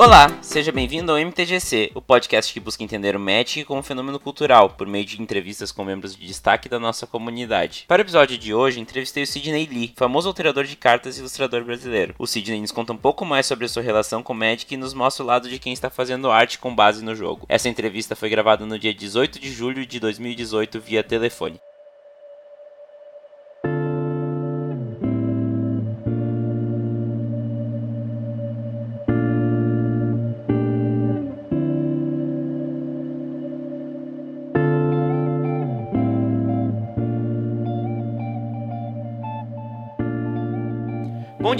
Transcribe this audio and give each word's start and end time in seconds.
Olá, 0.00 0.38
seja 0.40 0.72
bem-vindo 0.72 1.12
ao 1.12 1.18
MTGC, 1.18 1.92
o 1.94 2.00
podcast 2.00 2.54
que 2.54 2.58
busca 2.58 2.82
entender 2.82 3.14
o 3.14 3.20
Magic 3.20 3.66
como 3.66 3.82
fenômeno 3.82 4.18
cultural, 4.18 4.70
por 4.70 4.86
meio 4.86 5.04
de 5.04 5.20
entrevistas 5.20 5.70
com 5.70 5.84
membros 5.84 6.16
de 6.16 6.26
destaque 6.26 6.70
da 6.70 6.80
nossa 6.80 7.06
comunidade. 7.06 7.84
Para 7.86 8.00
o 8.00 8.04
episódio 8.04 8.38
de 8.38 8.54
hoje, 8.54 8.80
entrevistei 8.80 9.24
o 9.24 9.26
Sidney 9.26 9.66
Lee, 9.66 9.92
famoso 9.94 10.26
alterador 10.26 10.64
de 10.64 10.74
cartas 10.74 11.18
e 11.18 11.20
ilustrador 11.20 11.64
brasileiro. 11.64 12.14
O 12.18 12.26
Sidney 12.26 12.62
nos 12.62 12.72
conta 12.72 12.94
um 12.94 12.96
pouco 12.96 13.26
mais 13.26 13.44
sobre 13.44 13.66
a 13.66 13.68
sua 13.68 13.82
relação 13.82 14.22
com 14.22 14.32
o 14.32 14.36
Magic 14.36 14.72
e 14.72 14.78
nos 14.78 14.94
mostra 14.94 15.22
o 15.22 15.26
lado 15.26 15.50
de 15.50 15.58
quem 15.58 15.74
está 15.74 15.90
fazendo 15.90 16.30
arte 16.30 16.58
com 16.58 16.74
base 16.74 17.04
no 17.04 17.14
jogo. 17.14 17.44
Essa 17.46 17.68
entrevista 17.68 18.16
foi 18.16 18.30
gravada 18.30 18.64
no 18.64 18.78
dia 18.78 18.94
18 18.94 19.38
de 19.38 19.52
julho 19.52 19.84
de 19.84 20.00
2018 20.00 20.80
via 20.80 21.04
telefone. 21.04 21.60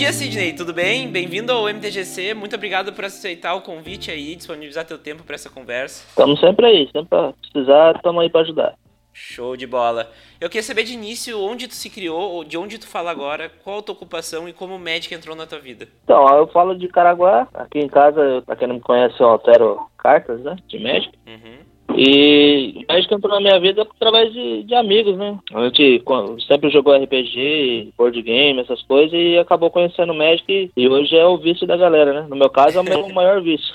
Dia, 0.00 0.14
Sidney, 0.14 0.54
tudo 0.54 0.72
bem? 0.72 1.08
Bem-vindo 1.08 1.52
ao 1.52 1.68
MTGC. 1.68 2.32
Muito 2.32 2.56
obrigado 2.56 2.90
por 2.90 3.04
aceitar 3.04 3.52
o 3.52 3.60
convite 3.60 4.10
aí, 4.10 4.34
disponibilizar 4.34 4.86
teu 4.86 4.96
tempo 4.96 5.22
para 5.24 5.34
essa 5.34 5.50
conversa. 5.50 6.06
Estamos 6.08 6.40
sempre 6.40 6.64
aí, 6.64 6.86
sempre 6.86 7.10
pra 7.10 7.34
precisar, 7.34 7.96
estamos 7.96 8.22
aí 8.22 8.30
para 8.30 8.40
ajudar. 8.40 8.74
Show 9.12 9.58
de 9.58 9.66
bola. 9.66 10.10
Eu 10.40 10.48
queria 10.48 10.62
saber 10.62 10.84
de 10.84 10.94
início 10.94 11.38
onde 11.38 11.68
tu 11.68 11.74
se 11.74 11.90
criou, 11.90 12.42
de 12.44 12.56
onde 12.56 12.78
tu 12.78 12.88
fala 12.88 13.10
agora, 13.10 13.50
qual 13.62 13.80
a 13.80 13.82
tua 13.82 13.94
ocupação 13.94 14.48
e 14.48 14.54
como 14.54 14.76
o 14.76 14.78
Magic 14.78 15.12
entrou 15.14 15.36
na 15.36 15.46
tua 15.46 15.58
vida. 15.58 15.86
Então, 16.02 16.26
eu 16.34 16.46
falo 16.46 16.74
de 16.74 16.88
Caraguá. 16.88 17.46
Aqui 17.52 17.80
em 17.80 17.88
casa, 17.88 18.42
pra 18.46 18.56
quem 18.56 18.68
não 18.68 18.76
me 18.76 18.80
conhece, 18.80 19.20
eu 19.20 19.28
altero 19.28 19.86
cartas, 19.98 20.40
né? 20.40 20.56
De 20.66 20.78
Magic. 20.78 21.12
Uhum. 21.26 21.58
E 21.96 22.84
o 22.88 22.92
Magic 22.92 23.12
entrou 23.12 23.34
na 23.34 23.40
minha 23.40 23.60
vida 23.60 23.82
através 23.82 24.32
de, 24.32 24.64
de 24.64 24.74
amigos, 24.74 25.16
né? 25.16 25.38
A 25.52 25.64
gente 25.64 26.02
sempre 26.46 26.70
jogou 26.70 26.96
RPG, 26.96 27.92
board 27.96 28.22
game, 28.22 28.60
essas 28.60 28.82
coisas, 28.82 29.12
e 29.12 29.38
acabou 29.38 29.70
conhecendo 29.70 30.12
o 30.12 30.16
Magic 30.16 30.70
e 30.76 30.88
hoje 30.88 31.16
é 31.16 31.26
o 31.26 31.38
vício 31.38 31.66
da 31.66 31.76
galera, 31.76 32.12
né? 32.12 32.26
No 32.28 32.36
meu 32.36 32.50
caso, 32.50 32.78
é 32.78 32.80
o 32.80 32.84
meu 32.84 33.08
maior 33.14 33.42
vício. 33.42 33.74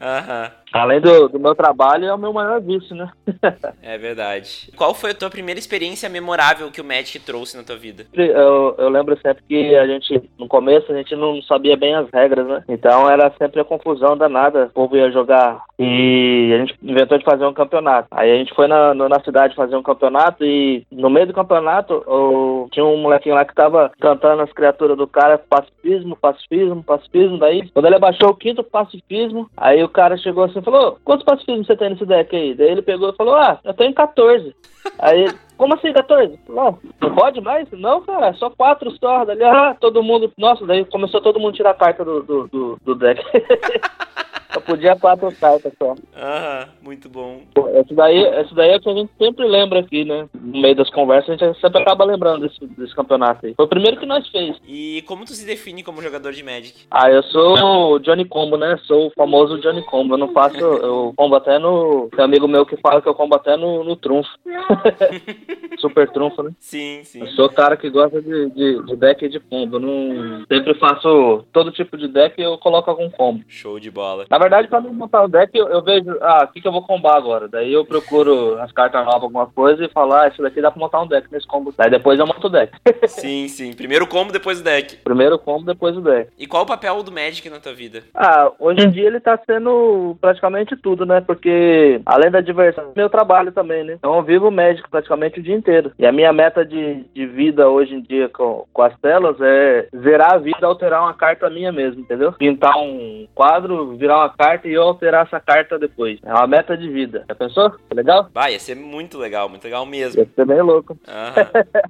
Aham. 0.00 0.61
Além 0.72 1.00
do, 1.00 1.28
do 1.28 1.38
meu 1.38 1.54
trabalho, 1.54 2.06
é 2.06 2.14
o 2.14 2.18
meu 2.18 2.32
maior 2.32 2.60
vício, 2.60 2.94
né? 2.94 3.10
É 3.82 3.98
verdade. 3.98 4.70
Qual 4.76 4.94
foi 4.94 5.10
a 5.10 5.14
tua 5.14 5.28
primeira 5.28 5.58
experiência 5.58 6.08
memorável 6.08 6.70
que 6.70 6.80
o 6.80 6.84
Magic 6.84 7.18
trouxe 7.20 7.56
na 7.56 7.62
tua 7.62 7.76
vida? 7.76 8.06
Eu, 8.14 8.74
eu 8.78 8.88
lembro 8.88 9.18
sempre 9.20 9.42
que 9.48 9.74
a 9.76 9.86
gente, 9.86 10.30
no 10.38 10.46
começo, 10.46 10.90
a 10.90 10.96
gente 10.96 11.14
não 11.16 11.42
sabia 11.42 11.76
bem 11.76 11.94
as 11.94 12.08
regras, 12.12 12.46
né? 12.46 12.64
Então 12.68 13.10
era 13.10 13.32
sempre 13.38 13.60
a 13.60 13.64
confusão 13.64 14.16
danada. 14.16 14.66
O 14.66 14.70
povo 14.70 14.96
ia 14.96 15.10
jogar 15.10 15.62
e 15.78 16.52
a 16.54 16.58
gente 16.58 16.78
inventou 16.82 17.18
de 17.18 17.24
fazer 17.24 17.44
um 17.44 17.52
campeonato. 17.52 18.08
Aí 18.10 18.30
a 18.30 18.36
gente 18.36 18.54
foi 18.54 18.66
na, 18.66 18.94
na 18.94 19.20
cidade 19.24 19.54
fazer 19.54 19.76
um 19.76 19.82
campeonato 19.82 20.44
e 20.44 20.86
no 20.90 21.10
meio 21.10 21.26
do 21.26 21.34
campeonato 21.34 21.94
o, 22.06 22.68
tinha 22.70 22.84
um 22.84 22.96
molequinho 22.98 23.34
lá 23.34 23.44
que 23.44 23.54
tava 23.54 23.90
cantando 24.00 24.42
as 24.42 24.52
criaturas 24.52 24.96
do 24.96 25.06
cara, 25.06 25.38
pacifismo, 25.38 26.16
pacifismo, 26.16 26.82
pacifismo. 26.82 27.38
Daí, 27.38 27.68
quando 27.70 27.86
ele 27.86 27.96
abaixou 27.96 28.30
o 28.30 28.36
quinto 28.36 28.62
pacifismo, 28.62 29.50
aí 29.56 29.82
o 29.82 29.88
cara 29.88 30.16
chegou 30.16 30.44
assim 30.44 30.61
e 30.62 30.64
falou: 30.64 30.98
Quantos 31.04 31.24
pacifismos 31.24 31.66
você 31.66 31.76
tem 31.76 31.90
nesse 31.90 32.06
deck 32.06 32.34
aí? 32.34 32.54
Daí 32.54 32.70
ele 32.70 32.82
pegou 32.82 33.10
e 33.10 33.16
falou: 33.16 33.34
Ah, 33.34 33.58
eu 33.64 33.74
tenho 33.74 33.92
14. 33.94 34.54
Aí 34.98 35.24
ele, 35.24 35.38
como 35.56 35.74
assim 35.74 35.92
14? 35.92 36.38
Não, 36.48 36.78
não 37.00 37.14
pode 37.14 37.40
mais? 37.40 37.70
Não, 37.72 38.00
cara, 38.02 38.32
só 38.34 38.50
quatro 38.50 38.90
só. 38.98 39.24
Dali, 39.24 39.44
ah, 39.44 39.76
todo 39.78 40.02
mundo. 40.02 40.32
Nossa, 40.36 40.66
daí 40.66 40.84
começou 40.84 41.20
todo 41.20 41.38
mundo 41.38 41.50
a 41.50 41.56
tirar 41.56 41.70
a 41.70 41.74
carta 41.74 42.04
do, 42.04 42.22
do, 42.22 42.48
do, 42.48 42.78
do 42.82 42.94
deck. 42.94 43.22
Só 44.52 44.60
podia 44.60 44.96
quatro 44.96 45.32
cartas 45.32 45.72
só. 45.78 45.94
Aham, 46.16 46.68
muito 46.82 47.08
bom. 47.08 47.40
Isso 47.84 47.94
daí, 47.94 48.42
isso 48.42 48.54
daí 48.54 48.70
é 48.70 48.76
o 48.76 48.80
que 48.80 48.90
a 48.90 48.94
gente 48.94 49.10
sempre 49.18 49.46
lembra 49.46 49.80
aqui, 49.80 50.04
né? 50.04 50.28
No 50.34 50.60
meio 50.60 50.74
das 50.74 50.90
conversas, 50.90 51.40
a 51.40 51.46
gente 51.46 51.60
sempre 51.60 51.80
acaba 51.80 52.04
lembrando 52.04 52.46
desse, 52.46 52.66
desse 52.66 52.94
campeonato 52.94 53.46
aí. 53.46 53.54
Foi 53.54 53.64
o 53.64 53.68
primeiro 53.68 53.98
que 53.98 54.06
nós 54.06 54.28
fez. 54.28 54.56
E 54.66 55.02
como 55.06 55.24
tu 55.24 55.32
se 55.32 55.46
define 55.46 55.82
como 55.82 56.02
jogador 56.02 56.32
de 56.32 56.42
Magic? 56.42 56.86
Ah, 56.90 57.10
eu 57.10 57.22
sou 57.24 57.94
o 57.94 57.98
Johnny 57.98 58.24
Combo, 58.24 58.56
né? 58.56 58.78
Sou 58.84 59.06
o 59.06 59.10
famoso 59.10 59.60
Johnny 59.60 59.82
Combo. 59.82 60.14
Eu 60.14 60.18
não 60.18 60.32
faço. 60.32 60.58
Eu 60.58 61.12
combo 61.16 61.36
até 61.36 61.58
no. 61.58 62.08
Tem 62.10 62.20
um 62.20 62.24
amigo 62.24 62.46
meu 62.46 62.66
que 62.66 62.76
fala 62.76 63.00
que 63.00 63.08
eu 63.08 63.14
combo 63.14 63.34
até 63.34 63.56
no, 63.56 63.82
no 63.82 63.96
trunfo. 63.96 64.30
Super 65.78 66.10
trunfo, 66.10 66.42
né? 66.42 66.50
Sim, 66.58 67.00
sim. 67.04 67.20
Eu 67.20 67.28
sou 67.28 67.46
o 67.46 67.52
cara 67.52 67.76
que 67.76 67.88
gosta 67.88 68.20
de, 68.20 68.50
de, 68.50 68.82
de 68.84 68.96
deck 68.96 69.28
de 69.28 69.40
combo. 69.40 69.76
Eu 69.76 69.80
não. 69.80 70.44
Sempre 70.46 70.74
faço 70.74 71.44
todo 71.52 71.72
tipo 71.72 71.96
de 71.96 72.08
deck 72.08 72.38
e 72.38 72.44
eu 72.44 72.58
coloco 72.58 72.90
algum 72.90 73.10
combo. 73.10 73.44
Show 73.48 73.80
de 73.80 73.90
bola. 73.90 74.26
Na 74.28 74.38
verdade, 74.42 74.68
pra 74.68 74.80
mim 74.80 74.90
montar 74.90 75.22
o 75.24 75.28
deck, 75.28 75.56
eu, 75.56 75.68
eu 75.68 75.82
vejo, 75.82 76.16
ah, 76.20 76.44
o 76.48 76.52
que, 76.52 76.60
que 76.60 76.68
eu 76.68 76.72
vou 76.72 76.82
combar 76.82 77.16
agora? 77.16 77.48
Daí 77.48 77.72
eu 77.72 77.84
procuro 77.84 78.58
as 78.60 78.72
cartas 78.72 79.04
novas, 79.04 79.22
alguma 79.22 79.46
coisa, 79.46 79.84
e 79.84 79.88
falo, 79.88 80.12
ah, 80.14 80.28
isso 80.28 80.42
daqui 80.42 80.60
dá 80.60 80.70
pra 80.70 80.80
montar 80.80 81.00
um 81.00 81.06
deck 81.06 81.26
nesse 81.30 81.46
combo. 81.46 81.72
Daí 81.76 81.90
depois 81.90 82.18
eu 82.18 82.26
monto 82.26 82.46
o 82.46 82.50
deck. 82.50 82.72
Sim, 83.06 83.48
sim. 83.48 83.72
Primeiro 83.72 84.06
combo, 84.06 84.32
depois 84.32 84.60
o 84.60 84.64
deck. 84.64 84.96
Primeiro 84.96 85.38
combo, 85.38 85.64
depois 85.64 85.96
o 85.96 86.00
deck. 86.00 86.30
E 86.38 86.46
qual 86.46 86.62
o 86.62 86.66
papel 86.66 87.02
do 87.02 87.12
Magic 87.12 87.48
na 87.48 87.60
tua 87.60 87.72
vida? 87.72 88.02
Ah, 88.14 88.50
hoje 88.58 88.84
em 88.84 88.90
dia 88.90 89.06
ele 89.06 89.20
tá 89.20 89.38
sendo 89.46 90.16
praticamente 90.20 90.76
tudo, 90.76 91.04
né? 91.04 91.20
Porque 91.20 92.00
além 92.04 92.30
da 92.30 92.40
diversão, 92.40 92.84
é 92.84 92.98
meu 92.98 93.10
trabalho 93.10 93.52
também, 93.52 93.84
né? 93.84 93.94
Então 93.94 94.16
eu 94.16 94.22
vivo 94.22 94.50
Magic 94.50 94.88
praticamente 94.90 95.40
o 95.40 95.42
dia 95.42 95.54
inteiro. 95.54 95.92
E 95.98 96.06
a 96.06 96.12
minha 96.12 96.32
meta 96.32 96.64
de, 96.64 97.04
de 97.14 97.26
vida 97.26 97.68
hoje 97.68 97.94
em 97.94 98.00
dia 98.00 98.28
com, 98.28 98.64
com 98.72 98.82
as 98.82 98.98
telas 99.00 99.36
é 99.40 99.88
zerar 100.02 100.34
a 100.34 100.38
vida, 100.38 100.66
alterar 100.66 101.02
uma 101.02 101.14
carta 101.14 101.50
minha 101.50 101.72
mesmo, 101.72 102.00
entendeu? 102.00 102.32
Pintar 102.32 102.76
um 102.78 103.26
quadro, 103.34 103.96
virar 103.96 104.18
uma 104.18 104.30
carta 104.32 104.66
e 104.68 104.72
eu 104.72 104.82
alterar 104.82 105.26
essa 105.26 105.38
carta 105.40 105.78
depois. 105.78 106.18
É 106.24 106.32
uma 106.32 106.46
meta 106.46 106.76
de 106.76 106.88
vida. 106.88 107.24
Já 107.28 107.34
pensou? 107.34 107.72
Legal? 107.94 108.28
Vai, 108.34 108.52
ia 108.54 108.58
ser 108.60 108.74
muito 108.74 109.18
legal, 109.18 109.48
muito 109.48 109.64
legal 109.64 109.84
mesmo. 109.86 110.20
Ia 110.20 110.28
ser 110.34 110.46
bem 110.46 110.60
louco. 110.60 110.96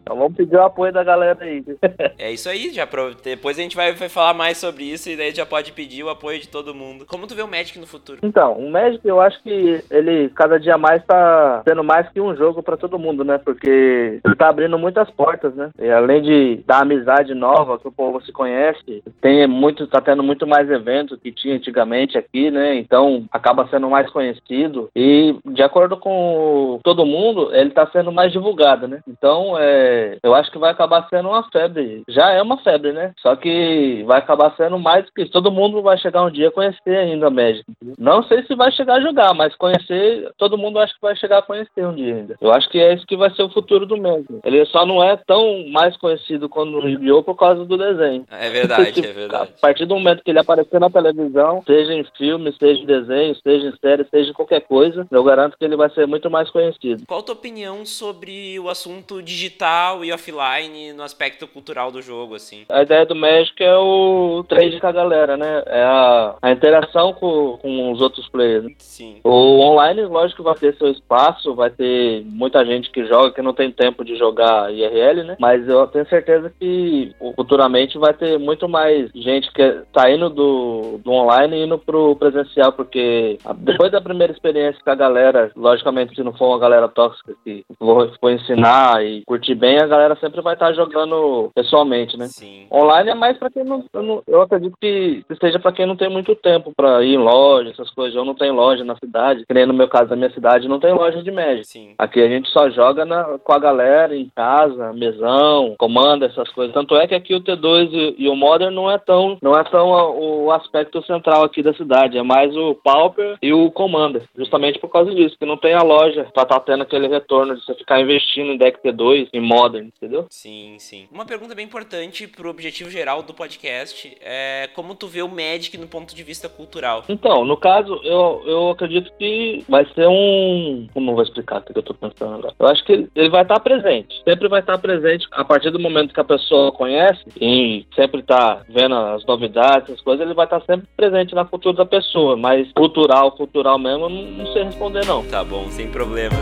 Então 0.02 0.16
vamos 0.16 0.36
pedir 0.36 0.56
o 0.56 0.62
apoio 0.62 0.92
da 0.92 1.02
galera 1.04 1.38
aí. 1.44 1.62
É 2.18 2.30
isso 2.30 2.48
aí, 2.48 2.70
já 2.70 2.86
pro- 2.86 3.14
depois 3.14 3.58
a 3.58 3.62
gente 3.62 3.76
vai, 3.76 3.92
vai 3.92 4.08
falar 4.08 4.34
mais 4.34 4.58
sobre 4.58 4.84
isso 4.84 5.08
e 5.10 5.16
daí 5.16 5.32
já 5.34 5.44
pode 5.46 5.72
pedir 5.72 6.02
o 6.04 6.08
apoio 6.10 6.38
de 6.40 6.48
todo 6.48 6.74
mundo. 6.74 7.04
Como 7.06 7.26
tu 7.26 7.34
vê 7.34 7.42
o 7.42 7.48
Magic 7.48 7.78
no 7.78 7.86
futuro? 7.86 8.18
Então, 8.22 8.52
o 8.54 8.70
Magic 8.70 9.06
eu 9.06 9.20
acho 9.20 9.42
que 9.42 9.82
ele 9.90 10.28
cada 10.30 10.58
dia 10.58 10.76
mais 10.78 11.04
tá 11.04 11.62
sendo 11.66 11.82
mais 11.82 12.08
que 12.10 12.20
um 12.20 12.34
jogo 12.36 12.62
pra 12.62 12.76
todo 12.76 12.98
mundo, 12.98 13.24
né? 13.24 13.38
Porque 13.38 14.20
ele 14.24 14.36
tá 14.36 14.48
abrindo 14.48 14.78
muitas 14.78 15.10
portas, 15.10 15.54
né? 15.54 15.70
E 15.80 15.90
além 15.90 16.22
de 16.22 16.62
dar 16.66 16.82
amizade 16.82 17.34
nova, 17.34 17.78
que 17.78 17.88
o 17.88 17.92
povo 17.92 18.20
se 18.22 18.32
conhece, 18.32 19.02
tem 19.20 19.46
muito, 19.46 19.86
tá 19.86 20.00
tendo 20.00 20.22
muito 20.22 20.46
mais 20.46 20.70
eventos 20.70 21.18
que 21.20 21.32
tinha 21.32 21.56
antigamente 21.56 22.16
aqui, 22.18 22.31
né? 22.34 22.76
Então 22.76 23.24
acaba 23.30 23.66
sendo 23.68 23.88
mais 23.88 24.10
conhecido 24.10 24.88
e 24.94 25.34
de 25.44 25.62
acordo 25.62 25.96
com 25.96 26.80
todo 26.82 27.06
mundo, 27.06 27.54
ele 27.54 27.70
tá 27.70 27.86
sendo 27.92 28.10
mais 28.12 28.32
divulgado, 28.32 28.88
né? 28.88 29.00
Então, 29.06 29.56
é, 29.58 30.18
eu 30.22 30.34
acho 30.34 30.50
que 30.50 30.58
vai 30.58 30.70
acabar 30.70 31.06
sendo 31.08 31.28
uma 31.28 31.42
febre. 31.50 32.02
Já 32.08 32.30
é 32.30 32.42
uma 32.42 32.58
febre, 32.58 32.92
né? 32.92 33.12
Só 33.20 33.36
que 33.36 34.02
vai 34.06 34.18
acabar 34.18 34.54
sendo 34.56 34.78
mais 34.78 35.08
que. 35.10 35.26
Todo 35.26 35.50
mundo 35.52 35.82
vai 35.82 35.96
chegar 35.98 36.24
um 36.24 36.30
dia 36.30 36.48
a 36.48 36.52
conhecer 36.52 36.96
ainda 36.96 37.26
a 37.28 37.30
Magic. 37.30 37.64
Não 37.98 38.22
sei 38.24 38.42
se 38.44 38.54
vai 38.54 38.70
chegar 38.72 38.94
a 38.94 39.00
jogar, 39.00 39.32
mas 39.34 39.54
conhecer, 39.56 40.30
todo 40.36 40.58
mundo 40.58 40.78
acho 40.78 40.94
que 40.94 41.00
vai 41.00 41.16
chegar 41.16 41.38
a 41.38 41.42
conhecer 41.42 41.86
um 41.86 41.94
dia 41.94 42.14
ainda. 42.16 42.36
Eu 42.40 42.52
acho 42.52 42.68
que 42.68 42.80
é 42.80 42.94
isso 42.94 43.06
que 43.06 43.16
vai 43.16 43.30
ser 43.30 43.42
o 43.42 43.50
futuro 43.50 43.86
do 43.86 43.96
Magic. 43.96 44.40
Ele 44.44 44.64
só 44.66 44.84
não 44.84 45.02
é 45.02 45.16
tão 45.26 45.66
mais 45.68 45.96
conhecido 45.96 46.48
quando 46.48 46.72
no 46.72 46.88
Yu-Gi-Oh! 46.88 47.22
por 47.22 47.36
causa 47.36 47.64
do 47.64 47.76
desenho. 47.76 48.24
É 48.30 48.50
verdade, 48.50 49.06
é 49.06 49.10
A 49.10 49.14
verdade. 49.14 49.50
partir 49.60 49.86
do 49.86 49.94
momento 49.94 50.22
que 50.22 50.30
ele 50.30 50.38
aparecer 50.38 50.80
na 50.80 50.90
televisão, 50.90 51.62
seja 51.66 51.92
em 51.94 52.00
filme, 52.22 52.54
seja 52.56 52.80
em 52.80 52.86
desenho, 52.86 53.36
seja 53.42 53.66
em 53.66 53.76
série, 53.80 54.06
seja 54.08 54.30
em 54.30 54.32
qualquer 54.32 54.60
coisa, 54.60 55.04
eu 55.10 55.24
garanto 55.24 55.56
que 55.58 55.64
ele 55.64 55.74
vai 55.74 55.90
ser 55.90 56.06
muito 56.06 56.30
mais 56.30 56.48
conhecido. 56.50 57.02
Qual 57.08 57.18
a 57.18 57.22
tua 57.22 57.34
opinião 57.34 57.84
sobre 57.84 58.60
o 58.60 58.68
assunto 58.68 59.20
digital 59.20 60.04
e 60.04 60.12
offline 60.12 60.92
no 60.92 61.02
aspecto 61.02 61.48
cultural 61.48 61.90
do 61.90 62.00
jogo, 62.00 62.36
assim? 62.36 62.64
A 62.68 62.82
ideia 62.82 63.04
do 63.04 63.16
Magic 63.16 63.60
é 63.60 63.76
o 63.76 64.44
trade 64.48 64.78
com 64.80 64.86
a 64.86 64.92
galera, 64.92 65.36
né? 65.36 65.64
É 65.66 65.82
a, 65.82 66.36
a 66.40 66.52
interação 66.52 67.12
com, 67.12 67.58
com 67.60 67.90
os 67.90 68.00
outros 68.00 68.28
players. 68.28 68.64
né? 68.64 68.70
Sim. 68.78 69.16
O 69.24 69.58
online, 69.60 70.02
lógico 70.02 70.44
vai 70.44 70.54
ter 70.54 70.76
seu 70.76 70.92
espaço, 70.92 71.56
vai 71.56 71.70
ter 71.70 72.22
muita 72.26 72.64
gente 72.64 72.88
que 72.92 73.04
joga, 73.04 73.32
que 73.32 73.42
não 73.42 73.52
tem 73.52 73.72
tempo 73.72 74.04
de 74.04 74.16
jogar 74.16 74.72
IRL, 74.72 75.24
né? 75.24 75.36
Mas 75.40 75.68
eu 75.68 75.88
tenho 75.88 76.08
certeza 76.08 76.52
que 76.60 77.12
futuramente 77.34 77.98
vai 77.98 78.14
ter 78.14 78.38
muito 78.38 78.68
mais 78.68 79.10
gente 79.12 79.52
que 79.52 79.82
tá 79.92 80.08
indo 80.08 80.30
do, 80.30 81.00
do 81.02 81.10
online 81.10 81.56
e 81.56 81.64
indo 81.64 81.78
pro 81.78 82.11
presencial, 82.16 82.72
porque 82.72 83.38
a- 83.44 83.52
depois 83.52 83.90
da 83.92 84.00
primeira 84.00 84.32
experiência 84.32 84.80
com 84.82 84.90
a 84.90 84.94
galera, 84.94 85.50
logicamente 85.56 86.14
se 86.14 86.22
não 86.22 86.32
for 86.32 86.48
uma 86.48 86.58
galera 86.58 86.88
tóxica 86.88 87.32
que 87.44 87.64
for, 87.78 88.10
ensinar 88.30 89.04
e 89.04 89.22
curtir 89.26 89.54
bem, 89.54 89.78
a 89.78 89.86
galera 89.86 90.16
sempre 90.16 90.40
vai 90.40 90.54
estar 90.54 90.72
jogando 90.72 91.50
pessoalmente, 91.54 92.16
né? 92.18 92.26
Sim. 92.28 92.66
Online 92.72 93.10
é 93.10 93.14
mais 93.14 93.36
pra 93.38 93.50
quem 93.50 93.64
não 93.64 93.84
eu, 93.92 94.02
não. 94.02 94.22
eu 94.26 94.42
acredito 94.42 94.74
que 94.80 95.24
seja 95.40 95.58
pra 95.58 95.72
quem 95.72 95.86
não 95.86 95.96
tem 95.96 96.08
muito 96.08 96.34
tempo 96.34 96.72
pra 96.76 97.02
ir 97.02 97.14
em 97.14 97.18
loja, 97.18 97.70
essas 97.70 97.90
coisas. 97.90 98.14
Eu 98.14 98.24
não 98.24 98.34
tenho 98.34 98.54
loja 98.54 98.84
na 98.84 98.96
cidade, 98.96 99.44
que 99.46 99.54
nem 99.54 99.66
no 99.66 99.74
meu 99.74 99.88
caso, 99.88 100.10
na 100.10 100.16
minha 100.16 100.30
cidade, 100.32 100.68
não 100.68 100.80
tem 100.80 100.92
loja 100.92 101.22
de 101.22 101.30
Magic. 101.30 101.66
Sim. 101.66 101.94
Aqui 101.98 102.20
a 102.20 102.28
gente 102.28 102.48
só 102.50 102.68
joga 102.70 103.04
na, 103.04 103.38
com 103.38 103.52
a 103.52 103.58
galera 103.58 104.14
em 104.16 104.30
casa, 104.34 104.92
mesão, 104.92 105.74
comando, 105.78 106.24
essas 106.24 106.48
coisas. 106.50 106.74
Tanto 106.74 106.96
é 106.96 107.06
que 107.06 107.14
aqui 107.14 107.34
o 107.34 107.40
T2 107.40 107.90
e, 107.92 108.14
e 108.24 108.28
o 108.28 108.36
Modern 108.36 108.74
não 108.74 108.90
é 108.90 108.98
tão, 108.98 109.36
não 109.42 109.54
é 109.58 109.64
tão 109.64 109.88
o, 109.90 110.44
o 110.46 110.50
aspecto 110.52 111.02
central 111.04 111.44
aqui 111.44 111.62
da 111.62 111.72
cidade, 111.74 111.91
é 111.92 112.22
mais 112.22 112.54
o 112.56 112.74
Pauper 112.74 113.36
e 113.42 113.52
o 113.52 113.70
Commander, 113.70 114.22
justamente 114.36 114.78
por 114.78 114.88
causa 114.88 115.14
disso, 115.14 115.36
que 115.38 115.46
não 115.46 115.56
tem 115.56 115.74
a 115.74 115.82
loja 115.82 116.24
pra 116.32 116.42
estar 116.42 116.58
tá 116.58 116.60
tendo 116.60 116.82
aquele 116.82 117.08
retorno 117.08 117.54
de 117.54 117.64
você 117.64 117.74
ficar 117.74 118.00
investindo 118.00 118.52
em 118.52 118.58
deck 118.58 118.80
T2, 118.82 119.28
em 119.32 119.40
Modern, 119.40 119.86
entendeu? 119.86 120.26
Sim, 120.30 120.76
sim. 120.78 121.08
Uma 121.12 121.24
pergunta 121.24 121.54
bem 121.54 121.64
importante 121.64 122.26
pro 122.26 122.50
objetivo 122.50 122.90
geral 122.90 123.22
do 123.22 123.34
podcast 123.34 124.16
é 124.20 124.68
como 124.74 124.94
tu 124.94 125.06
vê 125.06 125.22
o 125.22 125.28
Magic 125.28 125.76
no 125.78 125.86
ponto 125.86 126.14
de 126.14 126.22
vista 126.22 126.48
cultural. 126.48 127.04
Então, 127.08 127.44
no 127.44 127.56
caso, 127.56 128.00
eu, 128.04 128.42
eu 128.46 128.70
acredito 128.70 129.12
que 129.18 129.64
vai 129.68 129.84
ser 129.94 130.06
um. 130.08 130.88
Como 130.92 131.10
eu 131.10 131.14
vou 131.14 131.24
explicar 131.24 131.60
o 131.60 131.62
que 131.62 131.78
eu 131.78 131.82
tô 131.82 131.94
pensando 131.94 132.34
agora? 132.34 132.54
Eu 132.58 132.66
acho 132.66 132.84
que 132.84 133.08
ele 133.14 133.30
vai 133.30 133.42
estar 133.42 133.60
presente. 133.60 134.22
Sempre 134.24 134.48
vai 134.48 134.60
estar 134.60 134.78
presente 134.78 135.26
a 135.32 135.44
partir 135.44 135.70
do 135.70 135.78
momento 135.78 136.14
que 136.14 136.20
a 136.20 136.24
pessoa 136.24 136.72
conhece 136.72 137.22
e 137.40 137.86
sempre 137.94 138.20
está 138.20 138.62
vendo 138.68 138.94
as 138.94 139.24
novidades, 139.26 139.90
as 139.90 140.00
coisas, 140.00 140.24
ele 140.24 140.34
vai 140.34 140.46
estar 140.46 140.60
sempre 140.62 140.86
presente 140.96 141.34
na 141.34 141.44
cultura 141.44 141.81
da 141.82 141.86
pessoa. 141.86 142.36
Mas 142.36 142.70
cultural, 142.72 143.32
cultural 143.32 143.78
mesmo, 143.78 144.04
eu 144.04 144.08
não, 144.08 144.22
não 144.22 144.46
sei 144.52 144.64
responder, 144.64 145.04
não. 145.06 145.24
Tá 145.26 145.44
bom, 145.44 145.68
sem 145.68 145.88
problemas. 145.88 146.38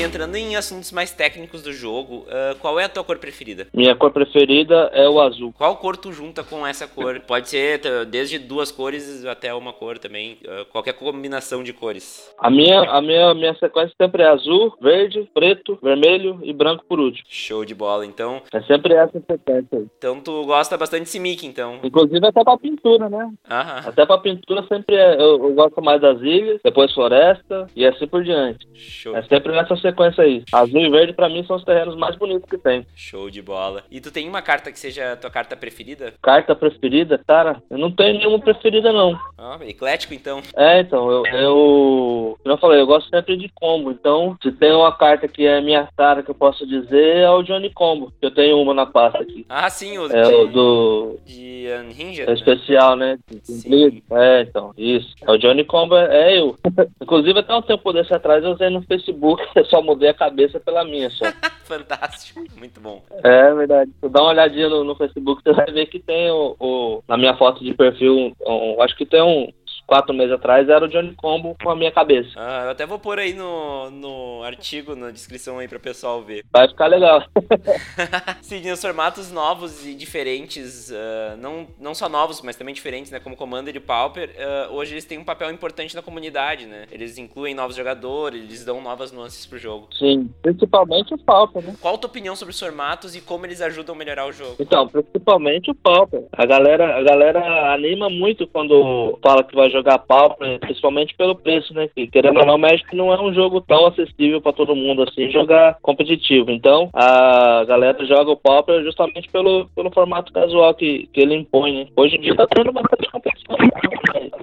Entrando 0.00 0.36
em 0.36 0.56
assuntos 0.56 0.92
mais 0.92 1.12
técnicos 1.12 1.62
do 1.62 1.72
jogo, 1.72 2.26
uh, 2.26 2.56
qual 2.60 2.78
é 2.78 2.84
a 2.84 2.88
tua 2.88 3.04
cor 3.04 3.18
preferida? 3.18 3.66
Minha 3.72 3.94
cor 3.94 4.10
preferida 4.10 4.90
é 4.92 5.08
o 5.08 5.20
azul. 5.20 5.52
Qual 5.56 5.76
cor 5.76 5.96
tu 5.96 6.12
junta 6.12 6.42
com 6.42 6.66
essa 6.66 6.86
cor? 6.86 7.20
Pode 7.26 7.48
ser 7.48 7.80
desde 8.06 8.38
duas 8.38 8.70
cores 8.70 9.24
até 9.24 9.52
uma 9.54 9.72
cor 9.72 9.98
também, 9.98 10.38
uh, 10.44 10.64
qualquer 10.66 10.92
combinação 10.94 11.62
de 11.62 11.72
cores. 11.72 12.34
A 12.38 12.50
minha, 12.50 12.80
a 12.82 13.00
minha, 13.00 13.34
minha 13.34 13.54
sequência 13.54 13.94
sempre 14.00 14.22
é 14.22 14.28
azul, 14.28 14.74
verde, 14.80 15.28
preto, 15.32 15.78
vermelho 15.82 16.38
e 16.42 16.52
branco 16.52 16.84
por 16.88 17.00
último. 17.00 17.24
Show 17.28 17.64
de 17.64 17.74
bola, 17.74 18.04
então. 18.04 18.42
É 18.52 18.60
sempre 18.62 18.94
essa 18.94 19.20
sequência 19.20 19.78
aí. 19.78 19.86
Então 19.98 20.20
tu 20.20 20.44
gosta 20.44 20.76
bastante 20.76 21.04
de 21.04 21.08
Simic, 21.10 21.46
então. 21.46 21.78
Inclusive 21.82 22.26
até 22.26 22.42
pra 22.42 22.58
pintura, 22.58 23.08
né? 23.08 23.30
Aham. 23.50 23.82
Até 23.86 24.06
pra 24.06 24.18
pintura 24.18 24.64
sempre 24.68 24.96
é, 24.96 25.14
eu, 25.14 25.42
eu 25.42 25.54
gosto 25.54 25.82
mais 25.82 26.00
das 26.00 26.20
ilhas, 26.20 26.60
depois 26.62 26.92
floresta 26.92 27.66
e 27.74 27.86
assim 27.86 28.06
por 28.06 28.22
diante. 28.22 28.66
Show. 28.74 29.16
É 29.16 29.22
sempre 29.22 29.52
nessa 29.52 29.76
sequência 29.86 30.24
aí. 30.24 30.42
Azul 30.52 30.80
e 30.80 30.90
verde, 30.90 31.12
para 31.12 31.28
mim, 31.28 31.44
são 31.44 31.56
os 31.56 31.64
terrenos 31.64 31.96
mais 31.96 32.16
bonitos 32.16 32.48
que 32.48 32.58
tem. 32.58 32.86
Show 32.94 33.30
de 33.30 33.42
bola. 33.42 33.82
E 33.90 34.00
tu 34.00 34.10
tem 34.10 34.28
uma 34.28 34.42
carta 34.42 34.72
que 34.72 34.78
seja 34.78 35.12
a 35.12 35.16
tua 35.16 35.30
carta 35.30 35.56
preferida? 35.56 36.14
Carta 36.22 36.54
preferida? 36.54 37.20
Cara, 37.26 37.62
eu 37.70 37.78
não 37.78 37.90
tenho 37.90 38.18
nenhuma 38.18 38.38
preferida, 38.38 38.92
não. 38.92 39.18
Ah, 39.38 39.58
eclético, 39.66 40.14
então. 40.14 40.42
É, 40.56 40.80
então, 40.80 41.10
eu, 41.10 41.26
eu... 41.26 42.38
Como 42.42 42.54
eu 42.54 42.58
falei, 42.58 42.80
eu 42.80 42.86
gosto 42.86 43.08
sempre 43.08 43.36
de 43.36 43.48
combo. 43.54 43.90
Então, 43.90 44.36
se 44.42 44.52
tem 44.52 44.72
uma 44.72 44.92
carta 44.92 45.28
que 45.28 45.46
é 45.46 45.60
minha 45.60 45.88
cara, 45.96 46.22
que 46.22 46.30
eu 46.30 46.34
posso 46.34 46.66
dizer, 46.66 47.18
é 47.18 47.30
o 47.30 47.42
Johnny 47.42 47.70
Combo. 47.70 48.12
Eu 48.20 48.30
tenho 48.30 48.60
uma 48.60 48.74
na 48.74 48.86
pasta 48.86 49.22
aqui. 49.22 49.44
Ah, 49.48 49.68
sim, 49.70 49.98
o 49.98 50.06
é 50.06 50.22
de... 50.22 50.34
o 50.34 50.46
do... 50.46 51.18
De 51.24 51.66
Unhinged? 51.80 52.28
É 52.28 52.32
especial, 52.32 52.96
né? 52.96 53.18
Sim. 53.42 54.02
É, 54.10 54.42
então, 54.42 54.72
isso. 54.76 55.14
É 55.22 55.30
o 55.30 55.38
Johnny 55.38 55.64
Combo, 55.64 55.96
é, 55.96 56.32
é 56.32 56.40
eu. 56.40 56.56
Inclusive, 57.00 57.38
até 57.38 57.54
um 57.54 57.62
tempo 57.62 57.92
desse 57.92 58.12
atrás, 58.12 58.42
eu 58.44 58.52
usei 58.52 58.70
no 58.70 58.82
Facebook, 58.82 59.42
só 59.66 59.82
mudei 59.82 60.08
a 60.08 60.14
cabeça 60.14 60.58
pela 60.58 60.84
minha 60.84 61.10
só. 61.10 61.24
Fantástico, 61.64 62.44
muito 62.56 62.80
bom. 62.80 63.02
É 63.22 63.52
verdade. 63.54 63.90
Dá 64.10 64.22
uma 64.22 64.30
olhadinha 64.30 64.68
no, 64.68 64.84
no, 64.84 64.94
Facebook, 64.94 65.42
você 65.42 65.52
vai 65.52 65.66
ver 65.66 65.86
que 65.86 65.98
tem 65.98 66.30
o, 66.30 66.56
o 66.58 67.02
na 67.08 67.16
minha 67.16 67.36
foto 67.36 67.62
de 67.62 67.74
perfil, 67.74 68.32
um, 68.46 68.82
acho 68.82 68.96
que 68.96 69.04
tem 69.04 69.22
um, 69.22 69.52
quatro 69.86 70.14
meses 70.14 70.32
atrás, 70.32 70.68
era 70.68 70.84
o 70.84 70.88
Johnny 70.88 71.14
Combo 71.14 71.56
com 71.62 71.70
a 71.70 71.76
minha 71.76 71.92
cabeça. 71.92 72.30
Ah, 72.36 72.64
eu 72.64 72.70
até 72.70 72.84
vou 72.84 72.98
pôr 72.98 73.18
aí 73.18 73.32
no, 73.32 73.90
no 73.90 74.42
artigo, 74.42 74.96
na 74.96 75.10
descrição 75.10 75.58
aí 75.58 75.68
para 75.68 75.78
o 75.78 75.80
pessoal 75.80 76.22
ver. 76.22 76.44
Vai 76.52 76.68
ficar 76.68 76.86
legal. 76.86 77.22
Sim, 78.42 78.70
os 78.70 78.80
formatos 78.80 79.30
novos 79.30 79.86
e 79.86 79.94
diferentes, 79.94 80.90
uh, 80.90 81.36
não, 81.38 81.66
não 81.78 81.94
só 81.94 82.08
novos, 82.08 82.42
mas 82.42 82.56
também 82.56 82.74
diferentes, 82.74 83.10
né, 83.10 83.20
como 83.20 83.36
Commander 83.36 83.74
e 83.76 83.80
Pauper, 83.80 84.30
uh, 84.30 84.74
hoje 84.74 84.94
eles 84.94 85.04
têm 85.04 85.18
um 85.18 85.24
papel 85.24 85.50
importante 85.50 85.94
na 85.94 86.02
comunidade, 86.02 86.66
né? 86.66 86.86
Eles 86.90 87.18
incluem 87.18 87.54
novos 87.54 87.76
jogadores, 87.76 88.42
eles 88.42 88.64
dão 88.64 88.82
novas 88.82 89.12
nuances 89.12 89.46
pro 89.46 89.58
jogo. 89.58 89.88
Sim, 89.98 90.30
principalmente 90.42 91.14
o 91.14 91.18
Pauper, 91.18 91.62
né? 91.62 91.74
Qual 91.80 91.94
a 91.94 91.98
tua 91.98 92.10
opinião 92.10 92.34
sobre 92.34 92.52
os 92.52 92.60
formatos 92.60 93.14
e 93.14 93.20
como 93.20 93.46
eles 93.46 93.60
ajudam 93.60 93.94
a 93.94 93.98
melhorar 93.98 94.26
o 94.26 94.32
jogo? 94.32 94.56
Então, 94.58 94.88
principalmente 94.88 95.70
o 95.70 95.74
Pauper. 95.74 96.24
A 96.32 96.44
galera, 96.44 96.96
a 96.96 97.02
galera 97.02 97.72
anima 97.72 98.10
muito 98.10 98.46
quando 98.46 99.18
fala 99.22 99.44
que 99.44 99.54
vai 99.54 99.70
jogar 99.70 99.75
Pauper, 99.98 100.58
principalmente 100.60 101.14
pelo 101.14 101.34
preço, 101.34 101.72
né? 101.74 101.88
Que, 101.94 102.06
querendo 102.06 102.40
ou 102.40 102.46
não, 102.46 102.58
Magic 102.58 102.94
não 102.94 103.12
é 103.12 103.20
um 103.20 103.32
jogo 103.32 103.60
tão 103.60 103.86
acessível 103.86 104.40
para 104.40 104.52
todo 104.52 104.76
mundo 104.76 105.02
assim 105.02 105.30
jogar 105.30 105.78
competitivo. 105.82 106.50
Então, 106.50 106.90
a 106.92 107.64
galera 107.64 108.04
joga 108.04 108.30
o 108.30 108.36
Pauper 108.36 108.82
justamente 108.82 109.28
pelo, 109.30 109.66
pelo 109.74 109.90
formato 109.90 110.32
casual 110.32 110.74
que, 110.74 111.08
que 111.12 111.20
ele 111.20 111.34
impõe, 111.34 111.72
né? 111.72 111.86
Hoje 111.96 112.16
em 112.16 112.20
dia 112.20 112.36
tá 112.36 112.46
tendo 112.46 112.72
bastante 112.72 113.10
competição. 113.10 113.56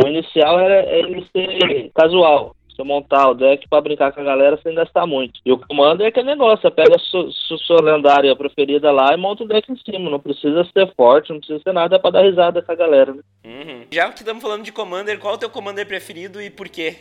O 0.04 0.08
inicial 0.08 0.60
era 0.60 0.90
ele 0.92 1.26
ser 1.32 1.92
casual 1.94 2.56
você 2.76 2.84
montar 2.84 3.30
o 3.30 3.34
deck 3.34 3.68
para 3.68 3.82
brincar 3.82 4.12
com 4.12 4.22
a 4.22 4.24
galera 4.24 4.60
sem 4.62 4.74
gastar 4.74 5.06
muito. 5.06 5.40
E 5.46 5.52
o 5.52 5.58
comando 5.58 6.04
é 6.04 6.08
aquele 6.08 6.28
negócio, 6.28 6.62
você 6.62 6.72
pega 6.72 6.96
a 6.96 7.00
sua, 7.00 7.30
sua 7.60 7.82
lendária 7.82 8.36
preferida 8.36 8.92
lá 8.92 9.14
e 9.14 9.18
monta 9.18 9.44
o 9.44 9.48
deck 9.48 9.72
em 9.72 9.78
cima. 9.78 10.10
Não 10.10 10.20
precisa 10.20 10.64
ser 10.66 10.94
forte, 10.96 11.32
não 11.32 11.40
precisa 11.40 11.62
ser 11.62 11.74
nada 11.74 12.00
para 12.00 12.12
dar 12.12 12.24
risada 12.24 12.62
com 12.62 12.72
a 12.72 12.76
galera. 12.76 13.14
Né? 13.14 13.22
Uhum. 13.46 13.86
Já 13.92 14.10
que 14.10 14.20
estamos 14.20 14.42
falando 14.42 14.64
de 14.64 14.72
Commander, 14.72 15.20
qual 15.20 15.34
é 15.34 15.38
o 15.38 15.40
teu 15.40 15.50
Commander 15.50 15.88
preferido 15.88 16.42
e 16.42 16.50
por 16.50 16.70
quê? 16.70 16.96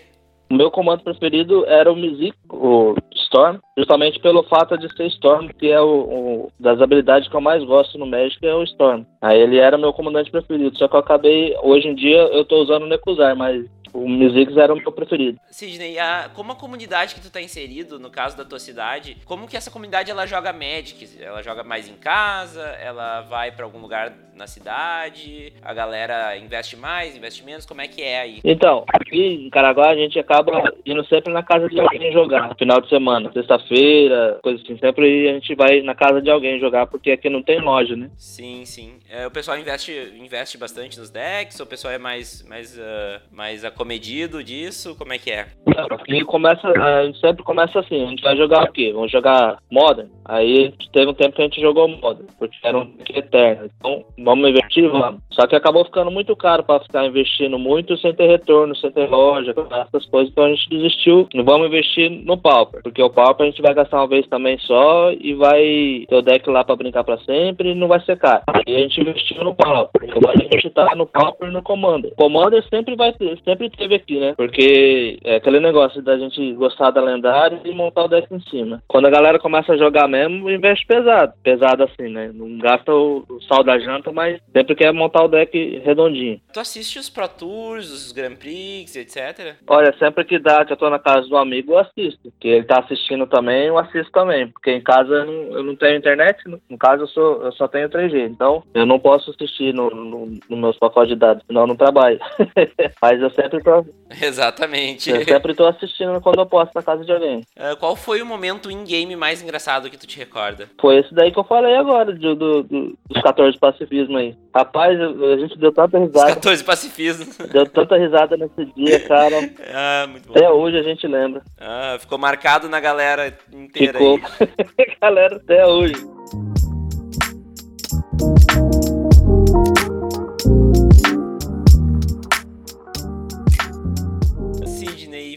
O 0.53 0.55
meu 0.55 0.71
comando 0.71 1.03
preferido 1.03 1.65
era 1.65 1.91
o 1.91 1.97
Mizik, 1.97 2.37
o 2.51 2.95
Storm, 3.15 3.59
justamente 3.79 4.21
pelo 4.21 4.43
fato 4.43 4.77
de 4.77 4.95
ser 4.95 5.07
Storm, 5.07 5.49
que 5.49 5.71
é 5.71 5.81
o, 5.81 5.87
o, 5.87 6.53
das 6.61 6.79
habilidades 6.79 7.27
que 7.27 7.35
eu 7.35 7.41
mais 7.41 7.65
gosto 7.65 7.97
no 7.97 8.05
Magic, 8.05 8.47
é 8.47 8.55
o 8.55 8.63
Storm. 8.65 9.03
Aí 9.23 9.41
ele 9.41 9.57
era 9.57 9.79
meu 9.79 9.95
comandante 9.95 10.31
preferido, 10.31 10.77
só 10.77 10.89
que 10.89 10.95
eu 10.95 11.01
acabei, 11.01 11.57
hoje 11.63 11.89
em 11.89 11.95
dia 11.95 12.19
eu 12.19 12.45
tô 12.45 12.63
usando 12.63 12.83
o 12.83 12.87
Nekuzai, 12.87 13.35
mas 13.35 13.65
o 13.93 14.09
Musics 14.09 14.57
era 14.57 14.73
o 14.73 14.77
meu 14.77 14.93
preferido. 14.93 15.39
Sidney, 15.51 15.99
a, 15.99 16.31
como 16.35 16.53
a 16.53 16.57
comunidade 16.57 17.15
que 17.15 17.21
tu 17.21 17.31
tá 17.31 17.41
inserido, 17.41 17.99
no 17.99 18.11
caso 18.11 18.37
da 18.37 18.45
tua 18.45 18.59
cidade, 18.59 19.17
como 19.25 19.47
que 19.47 19.57
essa 19.57 19.71
comunidade 19.71 20.11
ela 20.11 20.27
joga 20.27 20.53
Magic? 20.53 21.09
Ela 21.21 21.43
joga 21.43 21.63
mais 21.63 21.89
em 21.89 21.95
casa? 21.95 22.63
Ela 22.63 23.23
vai 23.23 23.53
para 23.53 23.65
algum 23.65 23.81
lugar 23.81 24.13
na 24.35 24.47
cidade? 24.47 25.53
A 25.63 25.75
galera 25.75 26.37
investe 26.37 26.77
mais, 26.77 27.17
investe 27.17 27.45
menos? 27.45 27.67
Como 27.67 27.81
é 27.81 27.89
que 27.89 28.03
é 28.03 28.21
aí? 28.21 28.41
Então, 28.45 28.85
aqui 28.89 29.47
em 29.47 29.51
Caraguá 29.51 29.91
a 29.91 29.97
gente 29.97 30.19
acaba 30.19 30.73
indo 30.85 31.05
sempre 31.07 31.33
na 31.33 31.43
casa 31.43 31.69
de 31.69 31.79
alguém 31.79 32.13
jogar, 32.13 32.55
final 32.57 32.81
de 32.81 32.89
semana, 32.89 33.31
sexta-feira, 33.33 34.39
coisa 34.43 34.63
assim. 34.63 34.79
Sempre 34.79 35.29
a 35.29 35.35
gente 35.35 35.55
vai 35.55 35.83
na 35.83 35.95
casa 35.95 36.21
de 36.21 36.31
alguém 36.31 36.59
jogar, 36.59 36.87
porque 36.87 37.13
aqui 37.13 37.29
não 37.29 37.43
tem 37.43 37.61
loja, 37.61 37.97
né? 37.97 38.11
Sim, 38.17 38.65
sim. 38.65 38.99
É, 39.09 39.27
o 39.27 39.31
pessoal 39.31 39.59
investe, 39.59 39.93
investe 40.17 40.57
bastante 40.57 40.99
nos 40.99 41.11
decks? 41.11 41.61
Ou 41.61 41.67
o 41.67 41.69
pessoal 41.69 41.93
é 41.93 41.99
mais, 41.99 42.43
mais, 42.49 42.77
uh, 42.77 43.21
mais 43.31 43.65
acomedido 43.83 44.43
disso? 44.43 44.95
Como 44.97 45.13
é 45.13 45.19
que 45.19 45.31
é? 45.31 45.49
Aqui 45.91 46.25
começa, 46.25 46.69
a 46.69 47.05
gente 47.05 47.19
sempre 47.19 47.43
começa 47.43 47.81
assim, 47.81 48.05
a 48.05 48.11
gente 48.11 48.23
vai 48.23 48.37
jogar 48.37 48.63
o 48.63 48.73
quê? 48.73 48.93
Vamos 48.95 49.11
jogar 49.11 49.59
Modern? 49.71 50.09
Aí 50.25 50.73
teve 50.93 51.11
um 51.11 51.15
tempo 51.15 51.35
que 51.35 51.43
a 51.43 51.45
gente 51.45 51.61
jogou 51.61 51.89
Modern, 51.89 52.27
porque 52.39 52.57
era 52.63 52.79
um 52.79 52.93
eterno. 53.15 53.71
Então, 53.79 54.05
vamos 54.19 54.51
investir? 54.51 54.89
Vamos. 54.89 55.21
Só 55.31 55.47
que 55.47 55.57
acabou 55.57 55.85
ficando 55.85 56.11
muito 56.11 56.35
caro 56.37 56.63
para 56.63 56.83
ficar 56.83 57.07
investindo 57.07 57.59
muito 57.59 57.97
sem 57.99 58.15
ter 58.15 58.27
retorno, 58.27 58.75
sem 58.77 58.91
ter 58.91 59.09
loja, 59.09 59.55
essas 59.87 60.07
coisas. 60.07 60.31
Então 60.31 60.45
a 60.45 60.49
gente 60.51 60.69
desistiu. 60.69 61.29
Não 61.35 61.45
vamos 61.45 61.67
investir 61.67 62.11
no 62.11 62.37
Pauper, 62.37 62.83
porque 62.83 63.03
o 63.03 63.11
Pauper 63.11 63.47
a 63.47 63.51
gente 63.51 63.63
vai 63.63 63.75
gastar 63.75 63.99
uma 63.99 64.09
vez 64.09 64.27
também 64.29 64.59
só 64.59 65.13
e 65.13 65.35
vai 65.35 66.05
ter 66.09 66.17
o 66.17 66.23
deck 66.23 66.49
lá 66.49 66.65
para 66.65 66.77
brincar 66.77 67.05
para 67.05 67.19
sempre 67.19 67.71
e 67.71 67.75
não 67.75 67.89
vai 67.89 68.01
ser 68.01 68.19
caro. 68.19 68.43
E 68.67 68.75
a 68.75 68.79
gente 68.79 69.01
investiu 69.01 69.43
no 69.45 69.55
Pauper. 69.55 70.11
Agora 70.15 70.39
a 70.39 70.55
gente 70.55 70.71
tá 70.71 70.95
no 70.95 71.07
Pauper 71.07 71.49
e 71.49 71.53
no 71.53 71.63
Commander. 71.63 72.15
Commander 72.17 72.65
sempre 72.69 72.95
vai 72.97 73.13
ter, 73.13 73.39
sempre 73.45 73.71
teve 73.71 73.95
aqui, 73.95 74.19
né? 74.19 74.35
Porque 74.37 75.19
é 75.25 75.37
aquele 75.37 75.61
negócio 75.61 76.03
da 76.03 76.17
gente 76.19 76.53
gostar 76.55 76.91
da 76.91 77.01
lendária 77.01 77.61
e 77.65 77.73
montar 77.73 78.05
o 78.05 78.09
deck 78.09 78.33
em 78.33 78.41
cima. 78.41 78.83
Quando 78.89 79.07
a 79.07 79.11
galera 79.11 79.39
começa 79.39 79.73
a 79.73 79.77
jogar 79.77 80.09
mesmo, 80.13 80.51
investe 80.51 80.87
pesado. 80.87 81.33
Pesado 81.43 81.85
assim, 81.85 82.09
né? 82.09 82.31
Não 82.35 82.59
gasta 82.59 82.93
o, 82.93 83.25
o 83.29 83.41
sal 83.43 83.65
da 83.65 83.79
janta, 83.79 84.13
mas 84.13 84.41
sempre 84.53 84.75
quer 84.75 84.93
montar 84.93 85.25
o 85.25 85.29
deck 85.29 85.81
redondinho. 85.85 86.41
Tu 86.53 86.61
assiste 86.61 86.99
os 86.99 87.09
Pro 87.09 87.29
Tours, 87.29 87.91
os 87.91 88.13
Grand 88.13 88.37
Prix, 88.37 88.95
etc? 88.97 89.57
Olha, 89.67 89.95
sempre 89.99 90.25
que 90.25 90.39
dá 90.39 90.65
que 90.65 90.73
eu 90.73 90.77
tô 90.77 90.91
na 90.91 90.99
casa 90.99 91.27
do 91.27 91.37
amigo, 91.37 91.73
eu 91.73 91.79
assisto. 91.79 92.33
Que 92.39 92.49
ele 92.49 92.65
tá 92.65 92.81
assistindo 92.81 93.27
também, 93.27 93.67
eu 93.67 93.79
assisto 93.79 94.13
também. 94.13 94.49
Porque 94.49 94.71
em 94.71 94.83
casa 94.83 95.13
eu 95.13 95.27
não, 95.27 95.59
eu 95.59 95.63
não 95.63 95.77
tenho 95.77 95.97
internet, 95.97 96.39
no, 96.47 96.61
no 96.69 96.79
caso 96.79 97.05
eu, 97.05 97.09
sou, 97.09 97.43
eu 97.45 97.53
só 97.53 97.67
tenho 97.67 97.89
3G. 97.89 98.29
Então 98.29 98.63
eu 98.75 98.85
não 98.85 98.99
posso 98.99 99.31
assistir 99.31 99.73
no, 99.73 99.89
no, 99.91 100.39
no 100.49 100.57
meus 100.57 100.79
pacotes 100.79 101.11
de 101.11 101.17
dados, 101.17 101.43
senão 101.47 101.63
eu 101.63 101.67
não 101.67 101.77
trabalho. 101.77 102.21
mas 103.01 103.21
eu 103.21 103.31
sempre 103.31 103.63
tô. 103.63 103.85
Exatamente. 104.21 105.11
Eu 105.11 105.25
sempre 105.25 105.55
tô 105.55 105.67
assistindo 105.67 106.21
quando 106.21 106.41
eu 106.41 106.47
posso 106.47 106.73
na 106.75 106.83
casa 106.83 107.05
de 107.05 107.13
alguém. 107.13 107.41
Uh, 107.57 107.77
qual 107.79 107.97
foi 107.97 108.21
o 108.21 108.27
momento 108.27 108.71
in-game 108.71 109.17
mais 109.17 109.43
engraçado 109.43 109.89
que 109.91 109.97
tu 110.03 110.07
te 110.07 110.19
recorda? 110.19 110.69
Foi 110.81 110.99
esse 110.99 111.15
daí 111.15 111.33
que 111.33 111.39
eu 111.39 111.45
falei 111.45 111.75
agora, 111.77 112.13
do, 112.13 112.35
do, 112.35 112.63
do 112.63 112.99
dos 113.09 113.23
14 113.23 113.59
pacifismo 113.59 114.19
aí. 114.19 114.37
Rapaz, 114.55 114.99
a 115.01 115.37
gente 115.39 115.59
deu 115.59 115.73
tanta 115.73 115.99
risada. 115.99 116.29
Os 116.29 116.35
14 116.35 116.65
pacifismos. 116.65 117.37
Deu 117.39 117.67
tanta 117.67 117.97
risada 117.97 118.37
nesse 118.37 118.65
dia, 118.77 119.01
cara. 119.09 119.37
ah, 119.73 120.07
muito 120.09 120.29
bom. 120.29 120.35
Até 120.35 120.51
hoje 120.51 120.79
a 120.79 120.83
gente 120.83 121.07
lembra. 121.07 121.43
Ah, 121.59 121.97
ficou 121.99 122.19
marcado 122.19 122.69
na 122.69 122.81
galera 122.81 123.37
inteira 123.53 123.99
ficou. 123.99 124.21
aí. 124.41 124.97
galera, 125.01 125.37
até 125.37 125.67
hoje. 125.67 125.95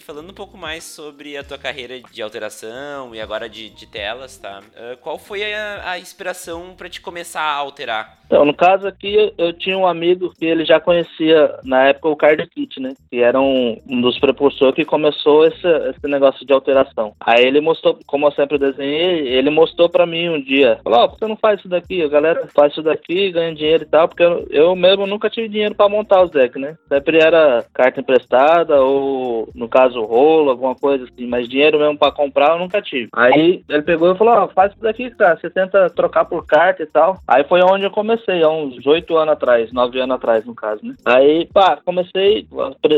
Falando 0.05 0.29
um 0.29 0.33
pouco 0.33 0.55
mais 0.55 0.83
sobre 0.83 1.35
a 1.35 1.43
tua 1.43 1.57
carreira 1.57 1.99
de 1.99 2.21
alteração 2.21 3.15
e 3.15 3.19
agora 3.19 3.49
de, 3.49 3.71
de 3.71 3.87
telas, 3.87 4.37
tá? 4.37 4.59
Uh, 4.59 4.95
qual 4.97 5.17
foi 5.17 5.51
a, 5.51 5.91
a 5.91 5.99
inspiração 5.99 6.75
para 6.77 6.87
te 6.87 7.01
começar 7.01 7.41
a 7.41 7.55
alterar? 7.55 8.19
Então, 8.25 8.43
no 8.43 8.53
caso 8.53 8.87
aqui, 8.87 9.33
eu 9.37 9.53
tinha 9.53 9.77
um 9.77 9.85
amigo 9.85 10.33
que 10.37 10.45
ele 10.45 10.65
já 10.65 10.79
conhecia 10.79 11.59
na 11.63 11.87
época 11.87 12.09
o 12.09 12.15
Card 12.15 12.45
Kit, 12.47 12.79
né? 12.79 12.93
Que 13.09 13.21
era 13.21 13.39
um, 13.39 13.79
um 13.87 14.01
dos 14.01 14.17
precursores 14.19 14.75
que 14.75 14.83
começou 14.83 15.45
esse, 15.45 15.67
esse 15.89 16.07
negócio 16.07 16.45
de 16.45 16.51
alteração. 16.51 17.13
Aí 17.19 17.45
ele 17.45 17.61
mostrou, 17.61 17.99
como 18.07 18.27
eu 18.27 18.31
sempre 18.31 18.57
desenhei, 18.57 19.27
ele 19.27 19.49
mostrou 19.49 19.89
para 19.89 20.05
mim 20.07 20.29
um 20.29 20.41
dia. 20.41 20.79
Falou, 20.83 20.99
ó, 20.99 21.05
oh, 21.05 21.09
você 21.09 21.27
não 21.27 21.37
faz 21.37 21.59
isso 21.59 21.69
daqui? 21.69 22.01
A 22.01 22.07
galera 22.07 22.47
faz 22.53 22.71
isso 22.71 22.81
daqui, 22.81 23.31
ganha 23.31 23.53
dinheiro 23.53 23.83
e 23.83 23.87
tal, 23.87 24.07
porque 24.07 24.23
eu, 24.23 24.47
eu 24.49 24.75
mesmo 24.75 25.05
nunca 25.05 25.29
tive 25.29 25.47
dinheiro 25.47 25.75
para 25.75 25.89
montar 25.89 26.23
os 26.23 26.31
decks, 26.31 26.59
né? 26.59 26.75
Sempre 26.89 27.19
era 27.19 27.63
carta 27.73 27.99
emprestada 27.99 28.81
ou, 28.81 29.49
no 29.53 29.69
caso, 29.69 29.94
rolo, 30.03 30.49
alguma 30.49 30.75
coisa 30.75 31.05
assim, 31.05 31.27
mas 31.27 31.47
dinheiro 31.47 31.79
mesmo 31.79 31.97
para 31.97 32.11
comprar 32.11 32.53
eu 32.53 32.59
nunca 32.59 32.81
tive. 32.81 33.09
Aí 33.13 33.63
ele 33.69 33.81
pegou 33.83 34.11
e 34.11 34.17
falou, 34.17 34.33
ó, 34.33 34.45
oh, 34.45 34.47
faz 34.49 34.71
isso 34.71 34.81
daqui, 34.81 35.09
cara, 35.11 35.37
você 35.37 35.49
tenta 35.49 35.89
trocar 35.89 36.25
por 36.25 36.45
carta 36.45 36.81
e 36.83 36.87
tal. 36.87 37.19
Aí 37.27 37.43
foi 37.43 37.61
onde 37.61 37.85
eu 37.85 37.91
comecei, 37.91 38.41
há 38.41 38.49
uns 38.49 38.85
oito 38.85 39.15
anos 39.15 39.33
atrás, 39.33 39.71
nove 39.71 39.99
anos 39.99 40.15
atrás, 40.15 40.45
no 40.45 40.55
caso, 40.55 40.83
né? 40.83 40.95
Aí, 41.05 41.47
pá, 41.53 41.77
comecei, 41.85 42.47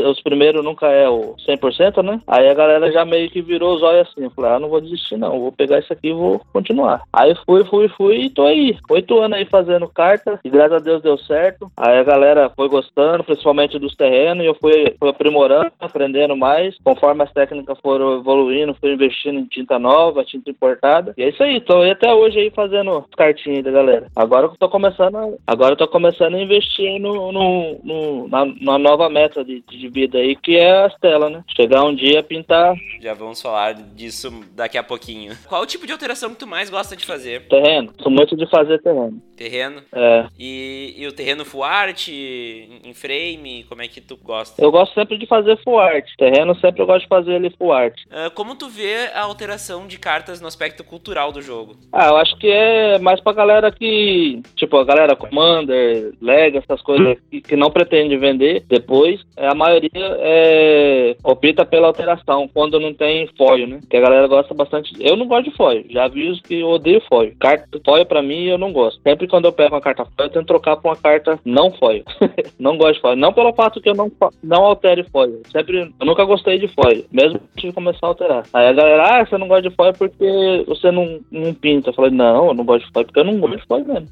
os 0.06 0.22
primeiros 0.22 0.64
nunca 0.64 0.86
é 0.86 1.08
o 1.08 1.34
100%, 1.46 2.02
né? 2.02 2.20
Aí 2.26 2.48
a 2.48 2.54
galera 2.54 2.90
já 2.90 3.04
meio 3.04 3.30
que 3.30 3.42
virou 3.42 3.76
os 3.76 3.82
olhos 3.82 4.08
assim, 4.08 4.24
eu 4.24 4.30
falei, 4.30 4.52
ah, 4.52 4.58
não 4.58 4.68
vou 4.68 4.80
desistir 4.80 5.18
não, 5.18 5.40
vou 5.40 5.52
pegar 5.52 5.78
isso 5.78 5.92
aqui 5.92 6.08
e 6.08 6.12
vou 6.12 6.40
continuar. 6.52 7.02
Aí 7.12 7.34
fui, 7.44 7.64
fui, 7.64 7.88
fui 7.88 8.16
e 8.16 8.30
tô 8.30 8.46
aí, 8.46 8.76
oito 8.90 9.18
anos 9.18 9.38
aí 9.38 9.44
fazendo 9.44 9.88
carta, 9.88 10.38
e 10.44 10.48
graças 10.48 10.74
a 10.74 10.78
Deus 10.78 11.02
deu 11.02 11.18
certo. 11.18 11.70
Aí 11.76 11.98
a 11.98 12.04
galera 12.04 12.50
foi 12.54 12.68
gostando, 12.68 13.24
principalmente 13.24 13.78
dos 13.78 13.94
terrenos, 13.94 14.44
e 14.44 14.46
eu 14.46 14.54
fui, 14.54 14.94
fui 14.98 15.08
aprimorando, 15.08 15.72
aprendendo 15.80 16.36
mais, 16.36 16.76
conforme 16.88 17.22
as 17.22 17.32
técnicas 17.32 17.78
foram 17.80 18.18
evoluindo, 18.18 18.74
fui 18.80 18.94
investindo 18.94 19.38
em 19.38 19.44
tinta 19.44 19.78
nova, 19.78 20.24
tinta 20.24 20.50
importada. 20.50 21.12
E 21.18 21.22
é 21.22 21.28
isso 21.28 21.42
aí, 21.42 21.60
tô 21.60 21.82
aí 21.82 21.90
até 21.90 22.14
hoje 22.14 22.38
aí 22.38 22.50
fazendo 22.50 23.04
cartinhas 23.14 23.62
da 23.62 23.70
galera. 23.70 24.06
Agora 24.16 24.46
eu 24.46 24.56
tô 24.58 24.70
começando, 24.70 25.38
agora 25.46 25.72
eu 25.72 25.76
tô 25.76 25.86
começando 25.86 26.36
a 26.36 26.40
investir 26.40 26.98
no, 26.98 27.30
no, 27.30 27.78
no 27.84 28.28
na, 28.28 28.46
na, 28.46 28.78
nova 28.78 29.10
meta 29.10 29.44
de, 29.44 29.62
de, 29.68 29.88
vida 29.88 30.16
aí, 30.16 30.34
que 30.34 30.56
é 30.56 30.86
as 30.86 30.98
telas, 30.98 31.30
né? 31.30 31.44
Chegar 31.54 31.84
um 31.84 31.94
dia 31.94 32.20
a 32.20 32.22
pintar. 32.22 32.74
Já 33.02 33.12
vamos 33.12 33.42
falar 33.42 33.74
disso 33.74 34.30
daqui 34.56 34.78
a 34.78 34.82
pouquinho. 34.82 35.36
Qual 35.46 35.60
o 35.60 35.66
tipo 35.66 35.86
de 35.86 35.92
alteração 35.92 36.30
que 36.30 36.36
tu 36.36 36.46
mais 36.46 36.70
gosta 36.70 36.96
de 36.96 37.04
fazer? 37.04 37.48
Terreno. 37.48 37.92
Sou 38.00 38.10
muito 38.10 38.34
de 38.34 38.48
fazer 38.48 38.80
terreno. 38.80 39.20
Terreno? 39.36 39.82
É. 39.92 40.26
E, 40.38 40.94
e 40.96 41.06
o 41.06 41.12
terreno 41.12 41.44
full 41.44 41.64
art, 41.64 42.08
em 42.08 42.94
frame, 42.94 43.66
como 43.68 43.82
é 43.82 43.88
que 43.88 44.00
tu 44.00 44.16
gosta? 44.16 44.62
Eu 44.62 44.70
gosto 44.70 44.94
sempre 44.94 45.18
de 45.18 45.26
fazer 45.26 45.58
full 45.62 45.78
art. 45.78 46.08
Terreno 46.16 46.54
sempre 46.58 46.77
eu 46.80 46.86
gosto 46.86 47.02
de 47.02 47.08
fazer 47.08 47.32
ele 47.32 47.50
full 47.50 47.72
art. 47.72 47.94
Uh, 48.06 48.30
como 48.34 48.54
tu 48.54 48.68
vê 48.68 49.10
a 49.14 49.22
alteração 49.22 49.86
de 49.86 49.98
cartas 49.98 50.40
no 50.40 50.48
aspecto 50.48 50.84
cultural 50.84 51.32
do 51.32 51.42
jogo? 51.42 51.76
Ah, 51.92 52.08
eu 52.08 52.16
acho 52.16 52.36
que 52.38 52.48
é 52.48 52.98
mais 52.98 53.20
pra 53.20 53.32
galera 53.32 53.70
que, 53.70 54.40
tipo, 54.56 54.76
a 54.76 54.84
galera 54.84 55.16
Commander, 55.16 56.12
Lega, 56.20 56.58
essas 56.58 56.80
coisas 56.82 57.18
que, 57.30 57.40
que 57.40 57.56
não 57.56 57.70
pretende 57.70 58.16
vender 58.16 58.64
depois, 58.68 59.20
é, 59.36 59.46
a 59.46 59.54
maioria 59.54 59.90
é, 59.94 61.16
opta 61.22 61.64
pela 61.64 61.88
alteração, 61.88 62.48
quando 62.52 62.80
não 62.80 62.94
tem 62.94 63.28
foil, 63.36 63.66
né? 63.66 63.80
Que 63.88 63.96
a 63.96 64.00
galera 64.00 64.26
gosta 64.26 64.54
bastante. 64.54 64.92
Eu 65.00 65.16
não 65.16 65.26
gosto 65.26 65.50
de 65.50 65.56
foil, 65.56 65.84
já 65.90 66.08
vi 66.08 66.28
os 66.28 66.40
que 66.40 66.62
odeio 66.62 67.00
foil. 67.08 67.34
Carta 67.40 67.80
foil 67.84 68.06
pra 68.06 68.22
mim 68.22 68.44
eu 68.44 68.58
não 68.58 68.72
gosto. 68.72 69.00
Sempre 69.02 69.26
quando 69.26 69.46
eu 69.46 69.52
pego 69.52 69.74
uma 69.74 69.80
carta 69.80 70.04
foil, 70.04 70.28
eu 70.28 70.32
tento 70.32 70.46
trocar 70.46 70.76
por 70.76 70.88
uma 70.88 70.96
carta 70.96 71.38
não 71.44 71.70
foil. 71.72 72.04
não 72.58 72.76
gosto 72.76 72.94
de 72.94 73.00
foil. 73.00 73.16
Não 73.16 73.32
pelo 73.32 73.52
fato 73.52 73.80
que 73.80 73.88
eu 73.88 73.94
não, 73.94 74.10
não 74.42 74.64
altere 74.64 75.04
foil. 75.04 75.42
Sempre, 75.50 75.92
eu 75.98 76.06
nunca 76.06 76.24
gostei 76.24 76.58
de 76.58 76.67
foil, 76.68 77.04
mesmo 77.10 77.40
antes 77.52 77.68
de 77.68 77.72
começar 77.72 78.06
a 78.06 78.08
alterar. 78.08 78.42
Aí 78.52 78.68
a 78.68 78.72
galera, 78.72 79.20
ah, 79.20 79.26
você 79.26 79.36
não 79.38 79.48
gosta 79.48 79.68
de 79.68 79.74
foil 79.74 79.92
porque 79.92 80.64
você 80.66 80.90
não, 80.90 81.20
não 81.30 81.54
pinta. 81.54 81.90
Eu 81.90 81.94
falei, 81.94 82.10
não, 82.10 82.48
eu 82.48 82.54
não 82.54 82.64
gosto 82.64 82.86
de 82.86 82.92
foil 82.92 83.06
porque 83.06 83.20
eu 83.20 83.24
não 83.24 83.38
gosto 83.38 83.56
de 83.56 83.66
foil 83.66 83.84
mesmo. 83.84 84.08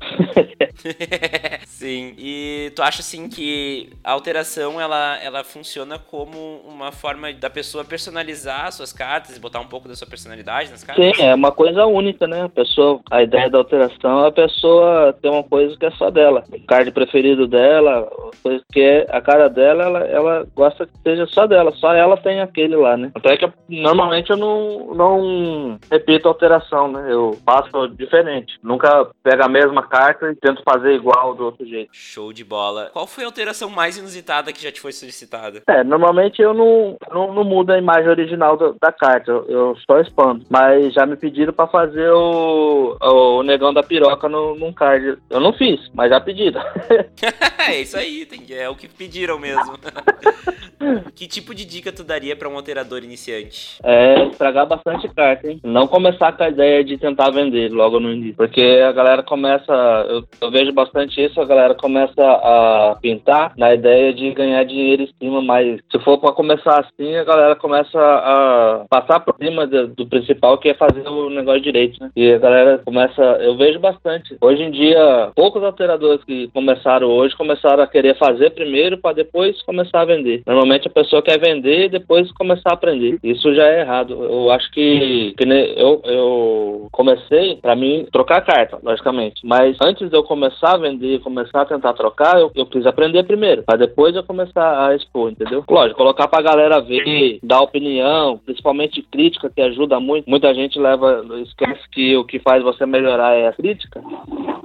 Sim, 1.66 2.14
e 2.18 2.72
tu 2.74 2.82
acha 2.82 3.00
assim 3.00 3.28
que 3.28 3.90
a 4.02 4.12
alteração 4.12 4.80
ela, 4.80 5.18
ela 5.22 5.44
funciona 5.44 5.98
como 5.98 6.60
uma 6.66 6.92
forma 6.92 7.32
da 7.32 7.50
pessoa 7.50 7.84
personalizar 7.84 8.72
suas 8.72 8.92
cartas 8.92 9.36
e 9.36 9.40
botar 9.40 9.60
um 9.60 9.66
pouco 9.66 9.88
da 9.88 9.94
sua 9.94 10.06
personalidade 10.06 10.70
nas 10.70 10.82
cartas? 10.82 11.16
Sim, 11.16 11.22
é 11.22 11.34
uma 11.34 11.52
coisa 11.52 11.86
única, 11.86 12.26
né? 12.26 12.42
A 12.44 12.48
pessoa, 12.48 13.00
a 13.10 13.22
ideia 13.22 13.50
da 13.50 13.58
alteração 13.58 14.24
é 14.24 14.28
a 14.28 14.32
pessoa 14.32 15.12
ter 15.20 15.28
uma 15.28 15.42
coisa 15.42 15.76
que 15.76 15.86
é 15.86 15.90
só 15.92 16.10
dela. 16.10 16.44
O 16.52 16.60
card 16.66 16.90
preferido 16.92 17.46
dela, 17.46 18.08
coisa 18.42 18.62
que 18.72 18.80
é 18.80 19.06
a 19.10 19.20
cara 19.20 19.48
dela, 19.48 19.84
ela, 19.84 19.98
ela 20.04 20.46
gosta 20.54 20.86
que 20.86 20.92
seja 21.02 21.26
só 21.26 21.46
dela, 21.46 21.72
só 21.76 21.94
ela 21.94 22.16
tem 22.16 22.40
aquele 22.46 22.76
lá, 22.76 22.96
né? 22.96 23.10
Até 23.14 23.36
que 23.36 23.48
normalmente 23.68 24.30
eu 24.30 24.36
não, 24.36 24.94
não 24.94 25.78
repito 25.90 26.28
a 26.28 26.30
alteração, 26.30 26.88
né? 26.88 27.06
Eu 27.10 27.38
faço 27.44 27.88
diferente. 27.88 28.58
Nunca 28.62 29.08
pego 29.22 29.44
a 29.44 29.48
mesma 29.48 29.86
carta 29.86 30.30
e 30.30 30.36
tento 30.36 30.62
fazer 30.62 30.94
igual 30.94 31.34
do 31.34 31.44
outro 31.44 31.66
jeito. 31.66 31.90
Show 31.92 32.32
de 32.32 32.44
bola. 32.44 32.90
Qual 32.92 33.06
foi 33.06 33.24
a 33.24 33.26
alteração 33.26 33.68
mais 33.68 33.96
inusitada 33.96 34.52
que 34.52 34.62
já 34.62 34.72
te 34.72 34.80
foi 34.80 34.92
solicitada? 34.92 35.62
É, 35.66 35.84
normalmente 35.84 36.40
eu 36.40 36.54
não, 36.54 36.96
não, 37.12 37.34
não 37.34 37.44
mudo 37.44 37.72
a 37.72 37.78
imagem 37.78 38.08
original 38.08 38.56
do, 38.56 38.76
da 38.80 38.92
carta, 38.92 39.30
eu, 39.30 39.46
eu, 39.48 39.76
só 39.88 40.00
expando. 40.00 40.44
Mas 40.50 40.92
já 40.92 41.04
me 41.06 41.16
pediram 41.16 41.52
para 41.52 41.66
fazer 41.66 42.10
o, 42.10 42.96
o 43.00 43.42
negão 43.42 43.72
da 43.72 43.82
piroca 43.82 44.28
no, 44.28 44.54
num 44.54 44.72
card. 44.72 45.18
Eu 45.30 45.40
não 45.40 45.52
fiz, 45.52 45.80
mas 45.94 46.10
já 46.10 46.20
pediram. 46.20 46.60
é 47.58 47.80
isso 47.80 47.96
aí, 47.96 48.26
tem, 48.26 48.44
é 48.50 48.68
o 48.68 48.76
que 48.76 48.88
pediram 48.88 49.38
mesmo. 49.38 49.78
que 51.14 51.26
tipo 51.26 51.54
de 51.54 51.64
dica 51.64 51.92
tu 51.92 52.04
daria 52.04 52.35
para 52.36 52.48
um 52.48 52.56
alterador 52.56 53.02
iniciante? 53.02 53.78
É 53.82 54.26
estragar 54.26 54.66
bastante 54.66 55.08
carta, 55.08 55.50
hein? 55.50 55.60
Não 55.64 55.86
começar 55.86 56.32
com 56.32 56.42
a 56.42 56.48
ideia 56.48 56.84
de 56.84 56.98
tentar 56.98 57.30
vender 57.30 57.70
logo 57.70 57.98
no 57.98 58.12
início. 58.12 58.36
Porque 58.36 58.62
a 58.86 58.92
galera 58.92 59.22
começa. 59.22 59.72
Eu, 60.08 60.24
eu 60.40 60.50
vejo 60.50 60.72
bastante 60.72 61.22
isso, 61.22 61.40
a 61.40 61.44
galera 61.44 61.74
começa 61.74 62.22
a 62.22 62.96
pintar 63.00 63.52
na 63.56 63.74
ideia 63.74 64.12
de 64.12 64.30
ganhar 64.32 64.64
dinheiro 64.64 65.02
em 65.02 65.10
cima, 65.18 65.42
mas 65.42 65.80
se 65.90 65.98
for 66.00 66.18
para 66.18 66.32
começar 66.32 66.80
assim, 66.80 67.16
a 67.16 67.24
galera 67.24 67.56
começa 67.56 67.98
a 67.98 68.86
passar 68.88 69.20
por 69.20 69.34
cima 69.36 69.66
do, 69.66 69.88
do, 69.88 70.06
principal, 70.06 70.58
que 70.58 70.68
é 70.68 70.74
fazer 70.74 71.06
o 71.08 71.30
negócio 71.30 71.60
direito, 71.60 71.98
né? 72.00 72.10
E 72.14 72.32
a 72.32 72.38
galera 72.38 72.78
começa. 72.84 73.22
Eu 73.40 73.56
vejo 73.56 73.78
bastante. 73.78 74.36
Hoje 74.40 74.62
em 74.62 74.70
dia, 74.70 75.30
poucos 75.34 75.62
alteradores 75.62 76.22
que 76.24 76.48
começaram 76.48 77.08
hoje 77.08 77.36
começaram 77.36 77.82
a 77.82 77.86
querer 77.86 78.16
fazer 78.18 78.50
primeiro 78.50 78.98
para 78.98 79.14
depois 79.14 79.60
começar 79.62 80.00
a 80.00 80.04
vender. 80.04 80.42
Normalmente 80.46 80.88
a 80.88 80.90
pessoa 80.90 81.22
quer 81.22 81.38
vender 81.38 81.86
e 81.86 81.88
depois 81.88 82.25
começar 82.34 82.70
a 82.70 82.74
aprender. 82.74 83.18
Isso 83.22 83.54
já 83.54 83.64
é 83.66 83.80
errado. 83.80 84.12
Eu 84.12 84.50
acho 84.50 84.70
que, 84.70 85.34
que 85.36 85.44
eu, 85.44 86.02
eu 86.04 86.88
comecei, 86.92 87.56
para 87.56 87.76
mim, 87.76 88.06
trocar 88.12 88.40
carta, 88.42 88.78
logicamente. 88.82 89.46
Mas 89.46 89.76
antes 89.82 90.08
de 90.08 90.16
eu 90.16 90.22
começar 90.22 90.74
a 90.74 90.78
vender, 90.78 91.20
começar 91.20 91.62
a 91.62 91.66
tentar 91.66 91.92
trocar, 91.94 92.38
eu, 92.40 92.50
eu 92.54 92.66
quis 92.66 92.86
aprender 92.86 93.22
primeiro, 93.24 93.62
para 93.62 93.78
depois 93.78 94.14
eu 94.14 94.22
começar 94.22 94.86
a 94.86 94.94
expor, 94.94 95.30
entendeu? 95.30 95.64
Lógico, 95.68 95.98
colocar 95.98 96.28
pra 96.28 96.42
galera 96.42 96.80
ver, 96.80 97.38
dar 97.42 97.60
opinião, 97.60 98.38
principalmente 98.44 99.02
crítica, 99.02 99.50
que 99.54 99.60
ajuda 99.60 100.00
muito. 100.00 100.28
Muita 100.28 100.54
gente 100.54 100.78
leva, 100.78 101.24
esquece 101.42 101.80
que 101.90 102.16
o 102.16 102.24
que 102.24 102.38
faz 102.38 102.62
você 102.62 102.86
melhorar 102.86 103.34
é 103.34 103.48
a 103.48 103.52
crítica, 103.52 104.02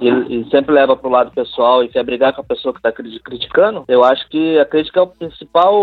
e, 0.01 0.09
e 0.09 0.49
sempre 0.49 0.73
leva 0.73 0.97
pro 0.97 1.09
lado 1.09 1.31
pessoal 1.31 1.83
e 1.83 1.89
quer 1.89 2.03
brigar 2.03 2.33
com 2.33 2.41
a 2.41 2.45
pessoa 2.45 2.73
que 2.73 2.81
tá 2.81 2.91
criticando. 2.91 3.85
Eu 3.87 4.03
acho 4.03 4.27
que 4.29 4.57
a 4.59 4.65
crítica 4.65 4.99
é 4.99 5.03
o 5.03 5.07
principal 5.07 5.73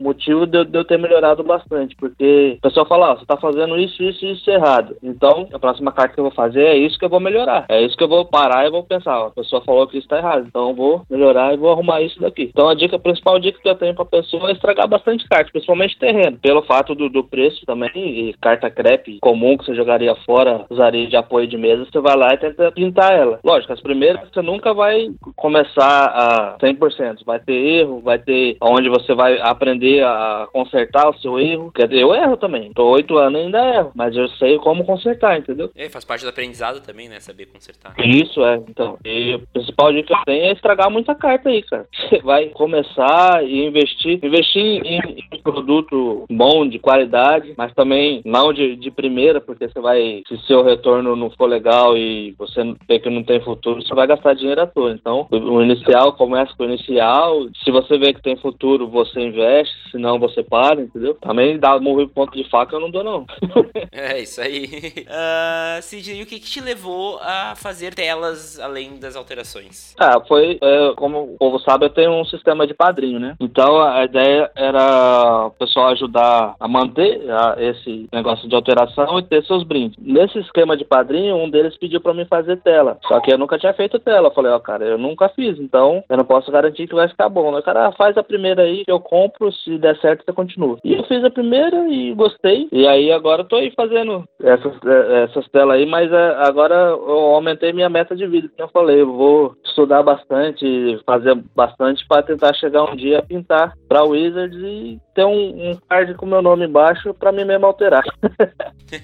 motivo 0.00 0.46
de, 0.46 0.64
de 0.64 0.78
eu 0.78 0.84
ter 0.84 0.98
melhorado 0.98 1.44
bastante, 1.44 1.94
porque 1.96 2.56
o 2.58 2.62
pessoal 2.62 2.86
fala, 2.86 3.12
ah, 3.12 3.16
você 3.16 3.26
tá 3.26 3.36
fazendo 3.36 3.78
isso, 3.78 4.02
isso 4.02 4.24
e 4.24 4.32
isso 4.32 4.50
errado. 4.50 4.96
Então, 5.02 5.48
a 5.52 5.58
próxima 5.58 5.92
carta 5.92 6.14
que 6.14 6.20
eu 6.20 6.24
vou 6.24 6.32
fazer 6.32 6.64
é 6.64 6.76
isso 6.76 6.98
que 6.98 7.04
eu 7.04 7.10
vou 7.10 7.20
melhorar. 7.20 7.66
É 7.68 7.82
isso 7.82 7.96
que 7.96 8.02
eu 8.02 8.08
vou 8.08 8.24
parar 8.24 8.66
e 8.66 8.70
vou 8.70 8.82
pensar, 8.82 9.20
ó, 9.20 9.26
a 9.26 9.30
pessoa 9.30 9.62
falou 9.62 9.86
que 9.86 9.98
isso 9.98 10.08
tá 10.08 10.18
errado, 10.18 10.46
então 10.46 10.68
eu 10.68 10.74
vou 10.74 11.02
melhorar 11.10 11.52
e 11.52 11.56
vou 11.56 11.70
arrumar 11.70 12.00
isso 12.00 12.20
daqui. 12.20 12.50
Então, 12.52 12.68
a 12.68 12.74
dica, 12.74 12.96
a 12.96 13.00
principal 13.00 13.38
dica 13.38 13.60
que 13.60 13.68
eu 13.68 13.74
tenho 13.74 13.94
pra 13.94 14.04
pessoa 14.04 14.48
é 14.48 14.52
estragar 14.52 14.88
bastante 14.88 15.28
carta, 15.28 15.50
principalmente 15.52 15.98
terreno, 15.98 16.38
pelo 16.38 16.62
fato 16.62 16.94
do, 16.94 17.08
do 17.08 17.24
preço 17.24 17.64
também, 17.66 17.90
e 17.94 18.34
carta 18.40 18.70
crepe 18.70 19.18
comum 19.20 19.56
que 19.56 19.66
você 19.66 19.74
jogaria 19.74 20.14
fora, 20.26 20.64
usaria 20.70 21.06
de 21.06 21.16
apoio 21.16 21.46
de 21.46 21.56
mesa, 21.56 21.84
você 21.84 22.00
vai 22.00 22.16
lá 22.16 22.32
e 22.32 22.38
tenta 22.38 22.72
pintar 22.72 23.12
ela. 23.12 23.40
Lógico, 23.50 23.72
as 23.72 23.80
primeiras 23.80 24.20
você 24.32 24.42
nunca 24.42 24.72
vai 24.72 25.08
começar 25.34 26.06
a 26.06 26.58
100%, 26.58 27.24
vai 27.24 27.40
ter 27.40 27.52
erro, 27.52 28.00
vai 28.00 28.16
ter 28.16 28.56
onde 28.60 28.88
você 28.88 29.12
vai 29.12 29.40
aprender 29.40 30.04
a 30.04 30.46
consertar 30.52 31.08
o 31.08 31.18
seu 31.18 31.36
erro. 31.40 31.72
Quer 31.72 31.88
dizer, 31.88 32.02
eu 32.02 32.14
erro 32.14 32.36
também. 32.36 32.72
Tô 32.72 32.88
oito 32.90 33.18
anos 33.18 33.40
e 33.40 33.44
ainda 33.44 33.58
erro, 33.74 33.90
mas 33.92 34.16
eu 34.16 34.28
sei 34.28 34.56
como 34.58 34.84
consertar, 34.84 35.36
entendeu? 35.36 35.68
É, 35.74 35.88
faz 35.88 36.04
parte 36.04 36.22
do 36.22 36.28
aprendizado 36.28 36.80
também, 36.80 37.08
né? 37.08 37.18
Saber 37.18 37.46
consertar. 37.46 37.92
Isso, 37.98 38.44
é. 38.44 38.62
Então, 38.68 38.96
e 39.04 39.34
o 39.34 39.40
principal 39.52 39.92
dica 39.92 40.06
que 40.06 40.12
eu 40.12 40.24
tenho 40.24 40.44
é 40.44 40.52
estragar 40.52 40.88
muita 40.88 41.14
carta 41.16 41.48
aí, 41.48 41.62
cara. 41.62 41.86
Você 42.08 42.20
vai 42.20 42.46
começar 42.50 43.44
e 43.44 43.66
investir, 43.66 44.20
investir 44.22 44.62
em, 44.84 45.00
em 45.32 45.42
produto 45.42 46.24
bom, 46.30 46.68
de 46.68 46.78
qualidade, 46.78 47.54
mas 47.56 47.74
também 47.74 48.22
não 48.24 48.52
de, 48.52 48.76
de 48.76 48.90
primeira, 48.90 49.40
porque 49.40 49.68
você 49.68 49.80
vai, 49.80 50.22
se 50.28 50.38
seu 50.46 50.62
retorno 50.62 51.16
não 51.16 51.30
for 51.30 51.46
legal 51.46 51.96
e 51.96 52.32
você 52.38 52.62
vê 52.88 52.98
que 52.98 53.10
não 53.10 53.22
tem 53.22 53.39
futuro, 53.40 53.82
você 53.82 53.94
vai 53.94 54.06
gastar 54.06 54.34
dinheiro 54.34 54.62
à 54.62 54.66
toa. 54.66 54.92
Então, 54.92 55.26
o 55.30 55.62
inicial 55.62 56.12
começa 56.12 56.52
com 56.56 56.64
o 56.64 56.66
inicial. 56.66 57.46
Se 57.64 57.70
você 57.70 57.98
vê 57.98 58.12
que 58.12 58.22
tem 58.22 58.36
futuro, 58.36 58.88
você 58.88 59.20
investe, 59.20 59.74
senão 59.90 60.18
você 60.18 60.42
para, 60.42 60.80
entendeu? 60.80 61.14
Também 61.14 61.58
dá 61.58 61.78
morrer 61.78 62.08
ponto 62.08 62.36
de 62.36 62.48
faca, 62.48 62.76
eu 62.76 62.80
não 62.80 62.90
dou, 62.90 63.04
não. 63.04 63.26
é, 63.92 64.20
isso 64.20 64.40
aí. 64.40 64.66
Uh, 65.06 65.82
Sidney, 65.82 66.22
o 66.22 66.26
que, 66.26 66.38
que 66.38 66.50
te 66.50 66.60
levou 66.60 67.18
a 67.22 67.54
fazer 67.56 67.94
telas 67.94 68.58
além 68.60 68.98
das 68.98 69.16
alterações? 69.16 69.94
Ah, 69.98 70.20
foi, 70.26 70.58
é, 70.60 70.92
como 70.96 71.34
o 71.34 71.38
povo 71.38 71.58
sabe, 71.60 71.86
eu 71.86 71.90
tenho 71.90 72.12
um 72.12 72.24
sistema 72.24 72.66
de 72.66 72.74
padrinho, 72.74 73.18
né? 73.18 73.34
Então, 73.40 73.80
a 73.82 74.04
ideia 74.04 74.50
era 74.54 75.46
o 75.46 75.50
pessoal 75.50 75.88
ajudar 75.88 76.54
a 76.58 76.68
manter 76.68 77.30
a, 77.30 77.56
esse 77.58 78.08
negócio 78.12 78.48
de 78.48 78.54
alteração 78.54 79.18
e 79.18 79.22
ter 79.22 79.44
seus 79.44 79.64
brindes. 79.64 79.96
Nesse 79.98 80.38
esquema 80.38 80.76
de 80.76 80.84
padrinho, 80.84 81.36
um 81.36 81.50
deles 81.50 81.76
pediu 81.76 82.00
para 82.00 82.14
mim 82.14 82.24
fazer 82.24 82.56
tela. 82.58 82.98
Só 83.06 83.20
que 83.20 83.29
eu 83.30 83.38
nunca 83.38 83.58
tinha 83.58 83.72
feito 83.72 83.98
tela. 83.98 84.28
Eu 84.28 84.32
falei, 84.32 84.52
ó, 84.52 84.56
oh, 84.56 84.60
cara, 84.60 84.84
eu 84.84 84.98
nunca 84.98 85.28
fiz, 85.30 85.58
então 85.58 86.02
eu 86.08 86.16
não 86.16 86.24
posso 86.24 86.50
garantir 86.50 86.86
que 86.86 86.94
vai 86.94 87.08
ficar 87.08 87.28
bom. 87.28 87.56
O 87.56 87.62
cara 87.62 87.88
ah, 87.88 87.92
faz 87.92 88.16
a 88.16 88.22
primeira 88.22 88.62
aí 88.62 88.84
que 88.84 88.90
eu 88.90 89.00
compro, 89.00 89.52
se 89.52 89.78
der 89.78 89.96
certo 90.00 90.24
você 90.24 90.32
continua. 90.32 90.78
E 90.84 90.94
eu 90.94 91.04
fiz 91.04 91.22
a 91.24 91.30
primeira 91.30 91.88
e 91.88 92.14
gostei. 92.14 92.68
E 92.72 92.86
aí 92.86 93.10
agora 93.12 93.42
eu 93.42 93.48
tô 93.48 93.56
aí 93.56 93.72
fazendo 93.76 94.24
essas, 94.42 94.74
é, 94.84 95.24
essas 95.24 95.48
telas 95.48 95.76
aí, 95.76 95.86
mas 95.86 96.12
é, 96.12 96.34
agora 96.38 96.74
eu 96.74 97.10
aumentei 97.34 97.72
minha 97.72 97.88
meta 97.88 98.14
de 98.16 98.26
vida. 98.26 98.48
Como 98.48 98.68
eu 98.68 98.72
falei, 98.72 99.00
eu 99.00 99.12
vou 99.12 99.54
estudar 99.64 100.02
bastante, 100.02 101.00
fazer 101.06 101.34
bastante 101.54 102.06
para 102.06 102.22
tentar 102.22 102.54
chegar 102.54 102.84
um 102.84 102.96
dia 102.96 103.18
a 103.18 103.22
pintar 103.22 103.74
para 103.88 104.04
Wizards 104.04 104.58
e 104.58 104.98
ter 105.14 105.24
um, 105.24 105.70
um 105.70 105.78
card 105.88 106.14
com 106.14 106.26
meu 106.26 106.42
nome 106.42 106.66
embaixo 106.66 107.14
para 107.14 107.32
mim 107.32 107.44
mesmo 107.44 107.66
alterar. 107.66 108.04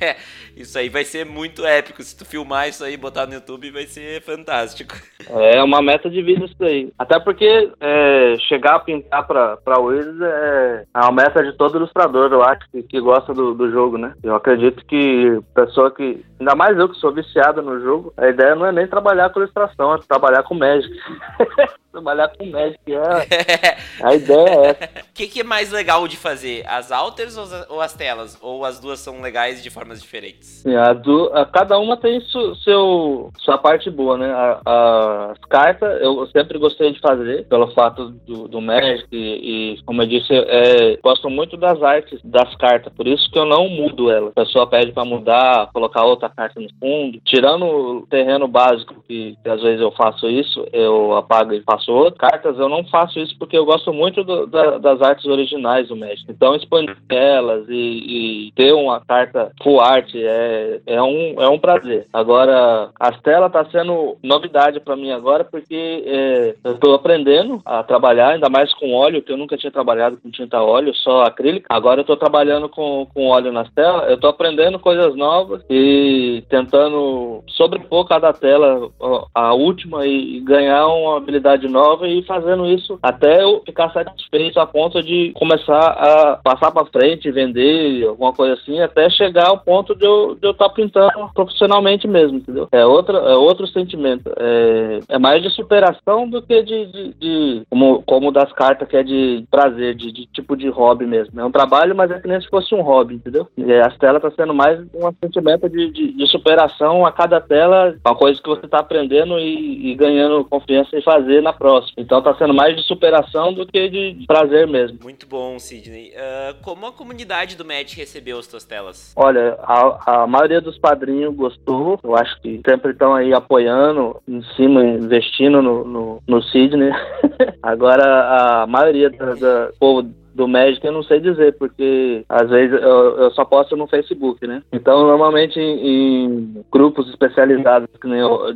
é, 0.01 0.17
isso 0.57 0.79
aí 0.79 0.89
vai 0.89 1.05
ser 1.05 1.25
muito 1.25 1.65
épico. 1.65 2.03
Se 2.03 2.17
tu 2.17 2.25
filmar 2.25 2.69
isso 2.69 2.85
aí 2.85 2.97
botar 2.97 3.27
no 3.27 3.35
YouTube, 3.35 3.71
vai 3.71 3.87
ser 3.87 4.01
fantástico. 4.21 4.95
É 5.29 5.63
uma 5.63 5.83
meta 5.83 6.09
de 6.09 6.23
vida 6.23 6.45
isso 6.45 6.63
aí. 6.63 6.93
Até 6.99 7.19
porque 7.19 7.71
é, 7.81 8.37
chegar 8.49 8.77
a 8.77 8.81
pintar 8.81 9.27
pra, 9.27 9.57
pra 9.57 9.81
Wizards 9.81 10.21
é, 10.21 10.85
é 10.95 10.99
uma 11.01 11.13
meta 11.13 11.43
de 11.43 11.53
todo 11.53 11.77
ilustrador, 11.77 12.33
eu 12.33 12.43
acho, 12.43 12.69
que, 12.71 12.83
que 12.83 13.01
gosta 13.01 13.33
do, 13.35 13.55
do 13.55 13.71
jogo, 13.71 13.99
né? 13.99 14.15
Eu 14.23 14.35
acredito 14.35 14.85
que 14.87 15.41
pessoa 15.55 15.91
que. 15.91 16.25
Ainda 16.39 16.55
mais 16.55 16.77
eu 16.79 16.89
que 16.89 16.99
sou 16.99 17.13
viciado 17.13 17.63
no 17.63 17.81
jogo, 17.81 18.13
a 18.17 18.29
ideia 18.29 18.55
não 18.55 18.67
é 18.67 18.73
nem 18.73 18.87
trabalhar 18.87 19.31
com 19.31 19.41
ilustração, 19.41 19.95
é 19.95 19.99
trabalhar 20.07 20.43
com 20.43 20.55
Magic. 20.55 20.95
trabalhar 21.97 22.29
com 22.37 22.45
Magic. 22.47 22.79
É, 22.89 23.77
a 24.05 24.15
ideia 24.15 24.49
é 24.49 24.67
essa. 24.67 24.85
O 24.85 25.13
que, 25.15 25.27
que, 25.29 25.41
é 25.41 25.45
mais 25.45 25.73
legal 25.73 26.07
de 26.07 26.17
fazer? 26.17 26.63
As 26.67 26.93
alters 26.93 27.37
ou 27.69 27.81
as 27.81 27.95
telas? 27.95 28.39
Ou 28.43 28.65
as 28.65 28.79
duas 28.79 29.01
são 29.01 29.23
legais 29.23 29.63
de 29.63 29.71
formas 29.71 30.03
diferentes? 30.03 30.63
Sim, 30.63 30.77
a 30.77 30.93
do, 30.93 31.31
a, 31.33 31.47
cada 31.47 31.79
uma 31.79 31.97
tem 31.97 32.21
su, 32.21 32.55
seu, 32.57 33.31
sua 33.39 33.59
parte 33.59 33.91
boa, 33.91 34.19
né? 34.19 34.31
A, 34.31 35.31
as 35.33 35.39
cartas 35.49 36.01
eu 36.03 36.27
sempre 36.29 36.59
gostei 36.59 36.93
de 36.93 37.01
fazer, 37.01 37.47
pelo 37.49 37.73
fato 37.73 38.11
do, 38.27 38.49
do 38.49 38.61
Magic 38.61 39.07
e, 39.11 39.75
e, 39.75 39.83
como 39.85 40.03
eu 40.03 40.07
disse, 40.07 40.33
é, 40.33 40.97
gosto 41.03 41.31
muito 41.31 41.57
das 41.57 41.83
artes 41.83 42.21
das 42.23 42.55
cartas, 42.57 42.93
por 42.93 43.07
isso 43.07 43.31
que 43.31 43.39
eu 43.39 43.47
não 43.47 43.69
mudo 43.69 44.11
ela. 44.11 44.31
A 44.31 44.45
pessoa 44.45 44.67
pede 44.67 44.93
para 44.93 45.05
mudar, 45.05 45.71
colocar 45.73 46.05
outra 46.05 46.29
carta 46.29 46.61
no 46.61 46.69
fundo. 46.79 47.21
Tirando 47.25 47.65
o 47.65 48.07
terreno 48.07 48.47
básico, 48.47 49.03
que, 49.07 49.37
que 49.43 49.49
às 49.49 49.63
vezes 49.63 49.81
eu 49.81 49.93
faço 49.93 50.29
isso, 50.29 50.67
eu 50.73 51.17
apago 51.17 51.53
e 51.55 51.63
faço 51.63 51.86
outro. 51.91 52.19
Cartas 52.19 52.59
eu 52.59 52.69
não 52.69 52.85
faço 52.85 53.19
isso 53.19 53.37
porque 53.39 53.57
eu 53.57 53.65
gosto 53.65 53.93
muito 53.93 54.25
do, 54.25 54.47
da, 54.47 54.79
das 54.79 55.03
artes 55.03 55.27
originais 55.27 55.89
do 55.89 55.97
Magic. 55.97 56.25
Então 56.29 56.55
expandir 56.55 56.97
elas 57.09 57.67
e, 57.69 58.49
e, 58.49 58.53
ter 58.53 58.73
uma 58.73 59.01
carta 59.01 59.53
full 59.63 59.81
art 59.81 60.11
é, 60.15 60.81
é, 60.87 61.03
um, 61.03 61.41
é 61.41 61.49
um 61.49 61.59
prazer. 61.59 62.07
Agora, 62.13 62.91
as 62.99 63.21
telas 63.21 63.53
tá 63.53 63.65
sendo 63.71 64.17
novidade 64.23 64.81
para 64.81 64.97
mim 64.97 65.11
agora 65.11 65.45
porque 65.45 66.05
é, 66.07 66.55
eu 66.65 66.73
estou 66.73 66.95
aprendendo 66.95 67.61
a 67.65 67.83
trabalhar, 67.83 68.31
ainda 68.31 68.49
mais 68.49 68.73
com 68.75 68.95
óleo, 68.95 69.23
que 69.23 69.33
eu 69.33 69.37
nunca 69.37 69.57
tinha 69.57 69.71
trabalhado 69.71 70.17
com 70.17 70.31
tinta 70.31 70.63
óleo, 70.63 70.95
só 70.95 71.23
acrílica. 71.23 71.67
Agora 71.71 72.01
eu 72.01 72.03
estou 72.03 72.17
trabalhando 72.17 72.69
com, 72.69 73.07
com 73.13 73.29
óleo 73.29 73.53
nas 73.53 73.71
telas, 73.71 74.09
eu 74.09 74.15
estou 74.15 74.31
aprendendo 74.31 74.79
coisas 74.79 75.15
novas 75.15 75.63
e 75.71 76.45
tentando 76.49 77.43
sobrepor 77.49 78.07
cada 78.07 78.33
tela 78.33 78.91
a 79.35 79.55
última 79.55 80.07
e 80.07 80.41
ganhar 80.41 80.87
uma 80.87 81.17
habilidade 81.17 81.69
nova 81.77 82.09
e 82.09 82.23
fazendo 82.23 82.67
isso 82.67 82.99
até 83.03 83.43
eu 83.43 83.63
ficar 83.67 83.93
satisfeito 83.93 84.59
a 84.59 84.67
ponto 84.67 85.03
de 85.03 85.33
começar 85.35 85.79
a 85.79 86.37
passar 86.37 86.71
para 86.71 86.87
frente, 86.87 87.31
vender, 87.31 88.07
alguma 88.07 88.33
coisa 88.33 88.55
assim, 88.55 88.81
até 88.81 89.11
chegar 89.11 89.49
ao 89.49 89.59
ponto 89.59 89.95
de 89.95 90.07
eu 90.07 90.33
estar 90.33 90.55
tá 90.55 90.71
pintando 90.71 91.31
profissionalmente 91.35 92.09
mesmo, 92.09 92.39
entendeu? 92.39 92.67
É, 92.73 92.87
outra, 92.87 93.19
é 93.19 93.35
outro 93.35 93.67
sentimento. 93.67 94.33
É, 94.39 95.01
é 95.11 95.19
mais 95.19 95.43
de 95.43 95.51
superação 95.51 96.29
do 96.29 96.41
que 96.41 96.63
de, 96.63 96.87
de, 96.87 97.15
de 97.15 97.63
como, 97.69 98.03
como 98.05 98.33
das 98.33 98.51
cartas 98.53 98.89
que 98.89 98.97
é 98.97 99.03
de 99.03 99.45
prazer, 99.51 99.95
de, 99.95 100.11
de, 100.11 100.27
tipo 100.27 100.57
de 100.57 100.69
hobby 100.69 101.05
mesmo. 101.05 101.39
É 101.41 101.45
um 101.45 101.53
trabalho, 101.53 101.95
mas 101.95 102.11
é 102.11 102.19
que 102.19 102.29
nem 102.29 102.41
se 102.41 102.49
fosse 102.49 102.75
um 102.75 102.81
hobby, 102.81 103.17
entendeu? 103.17 103.47
E 103.57 103.73
as 103.75 103.97
telas 103.99 104.23
tá 104.23 104.31
sendo 104.31 104.55
mais 104.55 104.81
um 104.95 105.13
sentimento 105.23 105.69
de, 105.69 105.91
de, 105.91 106.13
de 106.13 106.27
superação 106.29 107.05
a 107.05 107.13
cada 107.13 107.41
tela, 107.41 107.95
uma 108.05 108.15
coisa 108.15 108.41
que 108.41 108.49
você 108.49 108.67
tá 108.67 108.79
aprendendo 108.79 109.39
e, 109.39 109.91
e 109.91 109.95
ganhando 109.95 110.45
confiança 110.45 110.97
em 110.97 111.03
fazer 111.03 111.43
na 111.43 111.53
próxima. 111.53 111.66
Então 111.97 112.23
tá 112.23 112.35
sendo 112.37 112.55
mais 112.55 112.77
de 112.77 112.83
superação 112.83 113.53
do 113.53 113.67
que 113.67 113.89
de 113.89 114.25
prazer 114.27 114.67
mesmo. 114.67 114.99
Muito 115.03 115.27
bom, 115.27 115.59
Sidney. 115.59 116.11
Uh, 116.11 116.63
como 116.63 116.87
a 116.87 116.93
comunidade 116.93 117.57
do 117.57 117.65
Magic 117.65 117.97
recebeu 117.97 118.39
as 118.39 118.47
tuas 118.47 118.65
telas? 118.65 119.13
Olha, 119.17 119.57
a, 119.63 120.23
a 120.23 120.27
maioria 120.27 120.61
dos 120.61 120.79
padrinhos 120.79 121.35
gostou. 121.35 121.99
Eu 122.03 122.17
acho 122.17 122.41
que 122.41 122.61
sempre 122.69 122.93
estão 122.93 123.15
aí 123.15 123.33
apoiando 123.33 124.21
em 124.29 124.43
cima, 124.55 124.85
investindo 124.85 125.63
no, 125.63 125.85
no, 125.85 126.23
no 126.27 126.43
Sidney. 126.43 126.91
Agora, 127.63 128.63
a 128.63 128.67
maioria 128.67 129.11
do 129.11 129.75
povo 129.79 130.09
do 130.37 130.47
Magic 130.47 130.87
eu 130.87 130.93
não 130.93 131.03
sei 131.03 131.21
dizer, 131.21 131.57
porque 131.59 132.25
às 132.29 132.49
vezes 132.49 132.81
eu, 132.81 133.19
eu 133.19 133.31
só 133.33 133.45
posto 133.45 133.77
no 133.77 133.87
Facebook, 133.87 134.47
né? 134.47 134.63
Então, 134.73 135.07
normalmente 135.07 135.59
em, 135.59 136.25
em 136.25 136.65
grupos 136.71 137.09
especializados 137.09 137.89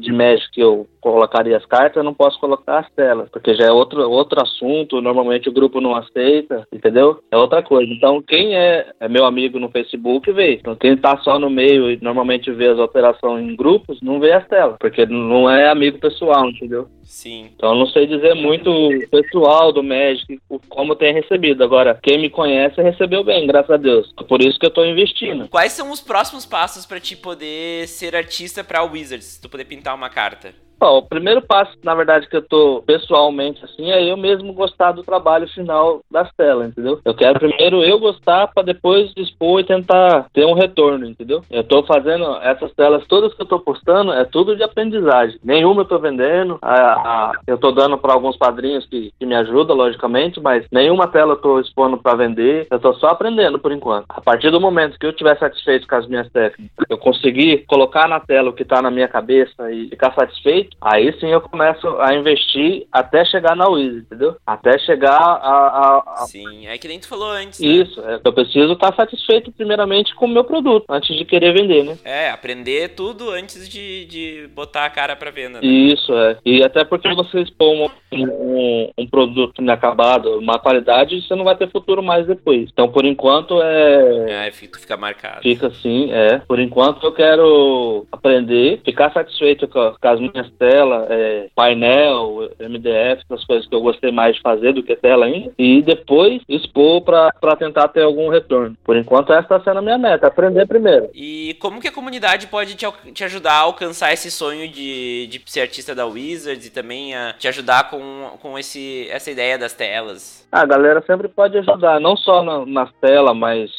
de 0.01 0.13
Magic 0.13 0.51
que 0.53 0.61
eu 0.61 0.87
colocaria 1.01 1.57
as 1.57 1.65
cartas, 1.65 1.97
eu 1.97 2.05
não 2.05 2.15
posso 2.15 2.39
colocar 2.39 2.81
as 2.81 2.91
telas, 2.93 3.29
porque 3.31 3.55
já 3.55 3.65
é 3.65 3.73
outro, 3.73 4.09
outro 4.09 4.41
assunto, 4.41 5.01
normalmente 5.01 5.49
o 5.49 5.53
grupo 5.53 5.81
não 5.81 5.97
aceita, 5.97 6.67
entendeu? 6.73 7.21
É 7.31 7.37
outra 7.37 7.63
coisa. 7.63 7.91
Então, 7.91 8.23
quem 8.23 8.55
é, 8.55 8.87
é 9.01 9.09
meu 9.09 9.25
amigo 9.25 9.59
no 9.59 9.71
Facebook 9.71 10.31
vê. 10.33 10.55
Então, 10.55 10.77
quem 10.77 10.97
tá 10.97 11.17
só 11.19 11.39
no 11.39 11.49
meio 11.49 11.91
e 11.91 11.99
normalmente 12.03 12.53
vê 12.53 12.69
as 12.69 12.79
alterações 12.79 13.49
em 13.49 13.57
grupos, 13.57 14.01
não 14.03 14.21
vê 14.21 14.33
as 14.33 14.47
telas, 14.47 14.77
porque 14.79 15.07
não 15.07 15.49
é 15.49 15.71
amigo 15.71 15.99
pessoal, 15.99 16.49
entendeu? 16.49 16.87
Sim. 17.03 17.51
Então, 17.57 17.75
não 17.75 17.87
sei 17.87 18.07
dizer 18.07 18.35
muito 18.35 18.71
pessoal 19.11 19.73
do 19.73 19.83
Magic 19.83 20.39
como 20.69 20.95
tem 20.95 21.13
recebido. 21.13 21.65
Agora, 21.71 21.97
quem 22.03 22.21
me 22.21 22.29
conhece 22.29 22.83
recebeu 22.83 23.23
bem, 23.23 23.47
graças 23.47 23.71
a 23.71 23.77
Deus. 23.77 24.13
Por 24.29 24.43
isso 24.43 24.59
que 24.59 24.67
eu 24.67 24.73
tô 24.73 24.85
investindo. 24.85 25.47
Quais 25.49 25.71
são 25.71 25.93
os 25.93 26.01
próximos 26.01 26.45
passos 26.45 26.85
para 26.85 26.99
te 26.99 27.15
poder 27.15 27.87
ser 27.87 28.17
artista 28.17 28.65
para 28.65 28.83
Wizards? 28.83 29.39
Tu 29.39 29.49
poder 29.49 29.67
pintar 29.67 29.95
uma 29.95 30.11
carta? 30.11 30.53
Bom, 30.81 30.97
o 30.97 31.03
primeiro 31.03 31.43
passo, 31.43 31.77
na 31.85 31.95
verdade, 31.95 32.27
que 32.27 32.35
eu 32.35 32.41
tô 32.41 32.83
pessoalmente 32.87 33.63
assim, 33.63 33.91
é 33.91 34.03
eu 34.11 34.17
mesmo 34.17 34.55
gostar 34.55 34.93
do 34.93 35.03
trabalho 35.03 35.47
final 35.49 36.01
das 36.11 36.33
telas, 36.35 36.71
entendeu? 36.71 36.99
Eu 37.05 37.15
quero 37.15 37.39
primeiro 37.39 37.85
eu 37.85 37.99
gostar 37.99 38.47
para 38.49 38.63
depois 38.63 39.13
dispor 39.13 39.61
e 39.61 39.65
tentar 39.65 40.27
ter 40.33 40.47
um 40.47 40.55
retorno, 40.55 41.05
entendeu? 41.05 41.43
Eu 41.51 41.63
tô 41.65 41.83
fazendo 41.83 42.25
essas 42.37 42.73
telas 42.73 43.07
todas 43.07 43.35
que 43.35 43.43
eu 43.43 43.47
tô 43.47 43.61
postando, 43.61 44.11
é 44.15 44.25
tudo 44.25 44.57
de 44.57 44.63
aprendizagem. 44.63 45.39
Nenhuma 45.45 45.83
eu 45.83 45.85
tô 45.85 45.99
vendendo, 45.99 46.59
a, 46.63 46.75
a, 46.75 47.33
eu 47.47 47.59
tô 47.59 47.73
dando 47.73 47.99
para 47.99 48.15
alguns 48.15 48.39
padrinhos 48.39 48.87
que, 48.87 49.13
que 49.19 49.27
me 49.27 49.35
ajudam, 49.35 49.77
logicamente, 49.77 50.41
mas 50.41 50.65
nenhuma 50.73 51.07
tela 51.09 51.35
eu 51.35 51.41
tô 51.43 51.61
expondo 51.61 51.99
para 51.99 52.17
vender, 52.17 52.67
eu 52.71 52.81
tô 52.81 52.95
só 52.95 53.09
aprendendo 53.09 53.59
por 53.59 53.71
enquanto. 53.71 54.07
A 54.09 54.23
partir 54.23 54.51
do 54.51 54.59
momento 54.59 54.99
que 54.99 55.05
eu 55.05 55.11
estiver 55.11 55.39
satisfeito 55.39 55.87
com 55.87 55.97
as 55.97 56.09
minhas 56.09 56.31
técnicas, 56.31 56.87
eu 56.89 56.97
conseguir 56.97 57.67
colocar 57.67 58.09
na 58.09 58.19
tela 58.19 58.49
o 58.49 58.55
que 58.55 58.65
tá 58.65 58.81
na 58.81 58.91
minha 58.91 59.09
cabeça 59.09 59.71
e 59.71 59.91
ficar 59.91 60.15
satisfeito, 60.15 60.70
aí 60.81 61.13
sim 61.19 61.29
eu 61.29 61.41
começo 61.41 61.87
a 62.01 62.15
investir 62.15 62.87
até 62.93 63.25
chegar 63.25 63.57
na 63.57 63.69
Wiz, 63.69 63.99
entendeu? 63.99 64.37
Até 64.47 64.79
chegar 64.79 65.17
a, 65.17 65.37
a, 65.37 66.05
a... 66.23 66.27
Sim, 66.27 66.67
é 66.67 66.77
que 66.79 66.89
nem 66.89 66.99
tu 66.99 67.09
falou 67.09 67.31
antes. 67.31 67.61
Né? 67.61 67.67
Isso, 67.67 68.01
é, 68.01 68.21
eu 68.25 68.33
preciso 68.33 68.73
estar 68.73 68.95
satisfeito 68.95 69.53
primeiramente 69.53 70.15
com 70.15 70.27
o 70.27 70.29
meu 70.29 70.45
produto, 70.45 70.85
antes 70.89 71.17
de 71.17 71.25
querer 71.25 71.53
vender, 71.53 71.85
né? 71.85 71.99
É, 72.05 72.31
aprender 72.31 72.91
tudo 72.91 73.31
antes 73.31 73.69
de, 73.69 74.05
de 74.07 74.49
botar 74.55 74.87
a 74.87 74.91
cara 74.91 75.17
pra 75.17 75.31
venda, 75.31 75.61
né? 75.61 75.67
Isso, 75.67 76.13
é. 76.15 76.37
E 76.45 76.63
até 76.63 76.85
porque 76.85 77.13
você 77.15 77.41
expor 77.41 77.75
um, 77.75 77.89
um, 78.13 78.91
um 78.99 79.07
produto 79.07 79.61
inacabado, 79.61 80.39
uma 80.39 80.59
qualidade, 80.59 81.21
você 81.23 81.35
não 81.35 81.45
vai 81.45 81.57
ter 81.57 81.71
futuro 81.71 82.03
mais 82.03 82.27
depois. 82.27 82.69
Então, 82.73 82.89
por 82.91 83.05
enquanto, 83.05 83.61
é... 83.63 84.47
É, 84.49 84.51
fica 84.51 84.97
marcado. 84.97 85.43
Fica 85.43 85.69
assim, 85.69 86.11
é. 86.13 86.39
Por 86.39 86.59
enquanto, 86.59 87.05
eu 87.05 87.13
quero 87.13 88.07
aprender, 88.11 88.81
ficar 88.85 89.13
satisfeito 89.13 89.69
com 89.69 89.95
as 90.01 90.21
minhas 90.21 90.51
telas, 90.61 91.07
é, 91.09 91.49
painel, 91.55 92.51
MDF, 92.61 93.25
essas 93.25 93.45
coisas 93.47 93.67
que 93.67 93.75
eu 93.75 93.81
gostei 93.81 94.13
mais 94.13 94.37
de 94.37 94.43
fazer 94.43 94.75
do 94.75 94.83
que 94.83 94.95
tela 94.95 95.25
ainda, 95.25 95.51
e 95.59 95.81
depois 95.81 96.43
expor 96.47 97.01
para 97.01 97.57
tentar 97.59 97.89
ter 97.89 98.03
algum 98.03 98.29
retorno. 98.29 98.77
Por 98.85 98.97
enquanto, 98.97 99.33
essa 99.33 99.41
está 99.41 99.61
sendo 99.61 99.79
a 99.79 99.83
minha 99.83 99.97
meta, 99.97 100.27
aprender 100.27 100.67
primeiro. 100.67 101.09
E 101.15 101.57
como 101.61 101.81
que 101.81 101.89
a 101.89 101.93
comunidade 101.93 102.47
pode 102.49 102.75
te, 102.75 102.87
te 103.15 103.25
ajudar 103.25 103.55
a 103.55 103.61
alcançar 103.61 104.13
esse 104.13 104.31
sonho 104.31 104.69
de, 104.69 105.27
de 105.29 105.43
ser 105.47 105.63
artista 105.63 105.95
da 105.95 106.05
Wizards 106.07 106.67
e 106.67 106.71
também 106.71 107.15
a 107.15 107.33
te 107.33 107.49
ajudar 107.49 107.89
com, 107.89 108.31
com 108.43 108.59
esse, 108.59 109.09
essa 109.11 109.31
ideia 109.31 109.57
das 109.57 109.73
telas? 109.73 110.47
A 110.53 110.67
galera 110.67 111.03
sempre 111.07 111.29
pode 111.29 111.57
ajudar, 111.57 112.01
não 112.01 112.17
só 112.17 112.43
na, 112.43 112.67
nas 112.67 112.93
telas, 113.01 113.37
mas 113.37 113.71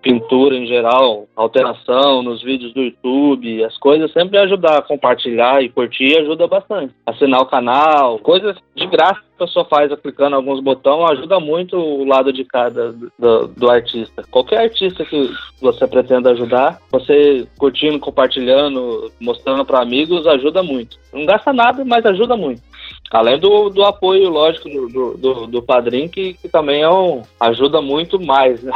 pintura 0.00 0.56
em 0.56 0.66
geral, 0.66 1.26
alteração 1.36 2.22
nos 2.22 2.42
vídeos 2.42 2.72
do 2.72 2.82
YouTube, 2.82 3.64
as 3.64 3.76
coisas 3.76 4.12
sempre 4.12 4.38
ajudar 4.38 4.78
a 4.78 4.82
compartilhar 4.82 5.62
e 5.62 5.68
curtir 5.68 6.21
ajuda 6.22 6.46
bastante. 6.46 6.94
Assinar 7.06 7.40
o 7.40 7.46
canal, 7.46 8.18
coisas 8.18 8.56
de 8.74 8.86
graça 8.86 9.20
que 9.20 9.42
a 9.42 9.46
pessoa 9.46 9.64
faz 9.64 9.92
clicando 10.00 10.36
alguns 10.36 10.60
botões 10.60 11.10
ajuda 11.10 11.38
muito 11.38 11.76
o 11.76 12.04
lado 12.04 12.32
de 12.32 12.44
cada 12.44 12.92
do, 13.18 13.48
do 13.48 13.70
artista. 13.70 14.22
Qualquer 14.30 14.58
artista 14.60 15.04
que 15.04 15.30
você 15.60 15.86
pretenda 15.86 16.30
ajudar, 16.30 16.80
você 16.90 17.46
curtindo, 17.58 17.98
compartilhando, 17.98 19.12
mostrando 19.20 19.64
para 19.64 19.82
amigos, 19.82 20.26
ajuda 20.26 20.62
muito. 20.62 20.98
Não 21.12 21.26
gasta 21.26 21.52
nada, 21.52 21.84
mas 21.84 22.04
ajuda 22.06 22.36
muito. 22.36 22.62
Além 23.10 23.38
do, 23.38 23.68
do 23.68 23.84
apoio, 23.84 24.30
lógico, 24.30 24.68
do, 24.68 25.16
do, 25.18 25.46
do 25.46 25.62
padrinho, 25.62 26.08
que, 26.08 26.32
que 26.34 26.48
também 26.48 26.82
é 26.82 26.88
um, 26.88 27.22
ajuda 27.38 27.82
muito 27.82 28.18
mais, 28.18 28.62
né? 28.62 28.72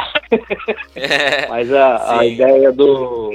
É, 0.95 1.47
Mas 1.49 1.73
a, 1.73 2.19
a 2.19 2.25
ideia 2.25 2.71
do, 2.71 3.31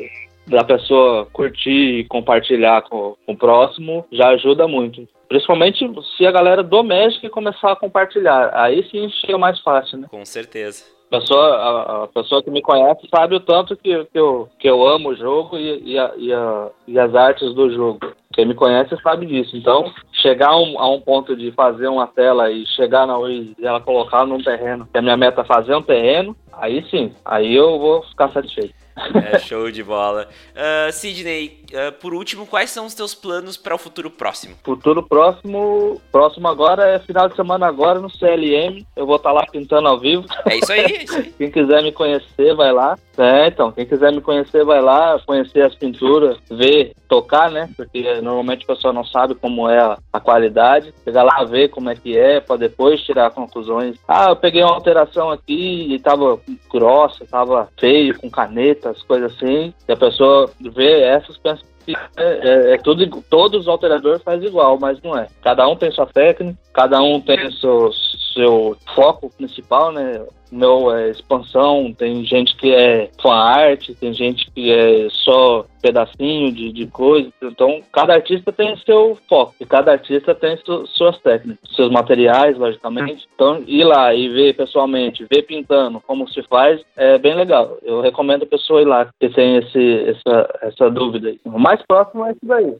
da 0.46 0.64
pessoa 0.64 1.26
curtir 1.32 2.00
e 2.00 2.04
compartilhar 2.04 2.82
com, 2.82 3.16
com 3.24 3.32
o 3.32 3.36
próximo 3.36 4.04
já 4.12 4.28
ajuda 4.30 4.66
muito. 4.66 5.06
Principalmente 5.28 5.90
se 6.16 6.26
a 6.26 6.30
galera 6.30 6.62
do 6.62 6.82
Magic 6.84 7.26
começar 7.30 7.72
a 7.72 7.76
compartilhar. 7.76 8.50
Aí 8.52 8.86
sim 8.90 9.08
chega 9.08 9.38
mais 9.38 9.58
fácil, 9.60 9.98
né? 9.98 10.06
Com 10.10 10.24
certeza. 10.24 10.84
A 11.10 11.18
pessoa, 11.18 12.04
a, 12.04 12.08
pessoa 12.08 12.42
que 12.42 12.50
me 12.50 12.62
conhece 12.62 13.06
sabe 13.14 13.34
o 13.34 13.40
tanto 13.40 13.76
que, 13.76 14.04
que, 14.06 14.18
eu, 14.18 14.48
que 14.58 14.68
eu 14.68 14.86
amo 14.86 15.10
o 15.10 15.16
jogo 15.16 15.58
e, 15.58 15.92
e, 15.92 15.98
a, 15.98 16.12
e, 16.16 16.32
a, 16.32 16.68
e 16.88 16.98
as 16.98 17.14
artes 17.14 17.54
do 17.54 17.70
jogo. 17.70 18.12
Quem 18.32 18.46
me 18.46 18.54
conhece 18.54 18.96
sabe 19.02 19.26
disso. 19.26 19.54
Então, 19.54 19.92
chegar 20.22 20.48
a 20.48 20.58
um, 20.58 20.78
a 20.78 20.90
um 20.90 21.00
ponto 21.00 21.36
de 21.36 21.52
fazer 21.52 21.86
uma 21.86 22.06
tela 22.06 22.50
e 22.50 22.66
chegar 22.66 23.06
na 23.06 23.14
e 23.28 23.54
ela 23.62 23.80
colocar 23.80 24.26
num 24.26 24.42
terreno, 24.42 24.88
que 24.90 24.98
a 24.98 25.02
minha 25.02 25.16
meta 25.16 25.42
é 25.42 25.44
fazer 25.44 25.74
um 25.74 25.82
terreno, 25.82 26.34
aí 26.52 26.82
sim, 26.90 27.12
aí 27.24 27.54
eu 27.54 27.78
vou 27.78 28.02
ficar 28.04 28.30
satisfeito. 28.30 28.81
É, 28.96 29.38
show 29.38 29.70
de 29.70 29.82
bola. 29.82 30.28
Uh, 30.52 30.92
Sidney, 30.92 31.60
uh, 31.70 31.92
por 31.92 32.14
último, 32.14 32.46
quais 32.46 32.70
são 32.70 32.86
os 32.86 32.94
teus 32.94 33.14
planos 33.14 33.56
para 33.56 33.74
o 33.74 33.78
futuro 33.78 34.10
próximo? 34.10 34.54
Futuro 34.62 35.02
próximo, 35.02 36.00
próximo 36.10 36.48
agora 36.48 36.86
é 36.88 36.98
final 36.98 37.28
de 37.28 37.36
semana 37.36 37.66
agora 37.66 38.00
no 38.00 38.10
CLM. 38.10 38.84
Eu 38.94 39.06
vou 39.06 39.16
estar 39.16 39.30
tá 39.30 39.34
lá 39.34 39.46
pintando 39.50 39.88
ao 39.88 39.98
vivo. 39.98 40.24
É 40.46 40.56
isso 40.56 40.72
aí, 40.72 40.80
é 40.80 41.04
isso 41.04 41.16
aí. 41.16 41.32
quem 41.38 41.50
quiser 41.50 41.82
me 41.82 41.92
conhecer, 41.92 42.54
vai 42.54 42.72
lá. 42.72 42.96
É, 43.16 43.48
então, 43.48 43.70
quem 43.72 43.84
quiser 43.84 44.10
me 44.12 44.20
conhecer, 44.20 44.64
vai 44.64 44.80
lá, 44.80 45.18
conhecer 45.26 45.62
as 45.62 45.74
pinturas, 45.74 46.38
ver, 46.50 46.92
tocar, 47.08 47.50
né? 47.50 47.68
Porque 47.76 48.20
normalmente 48.22 48.64
a 48.64 48.74
pessoa 48.74 48.92
não 48.92 49.04
sabe 49.04 49.34
como 49.34 49.68
é 49.68 49.78
a, 50.12 50.20
qualidade. 50.20 50.94
Chegar 51.04 51.22
lá, 51.22 51.44
ver 51.44 51.68
como 51.68 51.90
é 51.90 51.94
que 51.94 52.16
é, 52.16 52.40
para 52.40 52.56
depois 52.56 53.02
tirar 53.02 53.30
conclusões. 53.30 53.96
Ah, 54.08 54.30
eu 54.30 54.36
peguei 54.36 54.62
uma 54.62 54.74
alteração 54.74 55.30
aqui 55.30 55.92
e 55.92 55.98
tava 55.98 56.40
grossa, 56.70 57.26
tava 57.26 57.68
feio, 57.78 58.18
com 58.18 58.30
caneta, 58.30 58.81
as 58.90 59.02
coisas 59.02 59.32
assim. 59.32 59.72
E 59.88 59.92
a 59.92 59.96
pessoa 59.96 60.50
vê 60.60 61.02
essas, 61.02 61.36
pensa 61.38 61.62
que 61.84 61.94
é, 62.16 62.22
é, 62.24 62.74
é 62.74 62.78
tudo, 62.78 63.22
todos 63.28 63.62
os 63.62 63.68
alteradores 63.68 64.22
fazem 64.22 64.48
igual, 64.48 64.78
mas 64.78 65.00
não 65.02 65.16
é. 65.16 65.26
Cada 65.42 65.66
um 65.68 65.76
tem 65.76 65.90
sua 65.90 66.06
técnica, 66.06 66.58
cada 66.72 67.00
um 67.02 67.20
tem 67.20 67.50
seu, 67.52 67.90
seu 68.34 68.76
foco 68.94 69.30
principal, 69.36 69.92
né? 69.92 70.24
Meu 70.52 70.94
é 70.94 71.10
expansão, 71.10 71.92
tem 71.96 72.24
gente 72.24 72.54
que 72.56 72.74
é 72.74 73.10
fan 73.20 73.34
art, 73.34 73.88
tem 73.98 74.12
gente 74.12 74.50
que 74.50 74.70
é 74.70 75.08
só 75.10 75.64
pedacinho 75.80 76.52
de, 76.52 76.70
de 76.72 76.86
coisa. 76.86 77.32
Então, 77.42 77.80
cada 77.92 78.14
artista 78.14 78.52
tem 78.52 78.76
seu 78.76 79.18
foco 79.28 79.54
e 79.58 79.66
cada 79.66 79.92
artista 79.92 80.34
tem 80.34 80.56
su, 80.58 80.86
suas 80.86 81.18
técnicas, 81.18 81.74
seus 81.74 81.90
materiais, 81.90 82.56
logicamente. 82.56 83.26
Então, 83.34 83.62
ir 83.66 83.82
lá 83.82 84.14
e 84.14 84.28
ver 84.28 84.54
pessoalmente, 84.54 85.26
ver 85.28 85.42
pintando 85.42 86.00
como 86.06 86.28
se 86.28 86.42
faz, 86.42 86.80
é 86.96 87.18
bem 87.18 87.34
legal. 87.34 87.78
Eu 87.82 88.00
recomendo 88.00 88.44
a 88.44 88.46
pessoa 88.46 88.82
ir 88.82 88.86
lá 88.86 89.08
que 89.18 89.28
tem 89.30 89.56
esse, 89.56 90.04
essa, 90.10 90.58
essa 90.62 90.90
dúvida. 90.90 91.34
O 91.44 91.58
mais 91.58 91.82
próximo 91.86 92.26
é 92.26 92.30
isso 92.30 92.40
daí. 92.44 92.76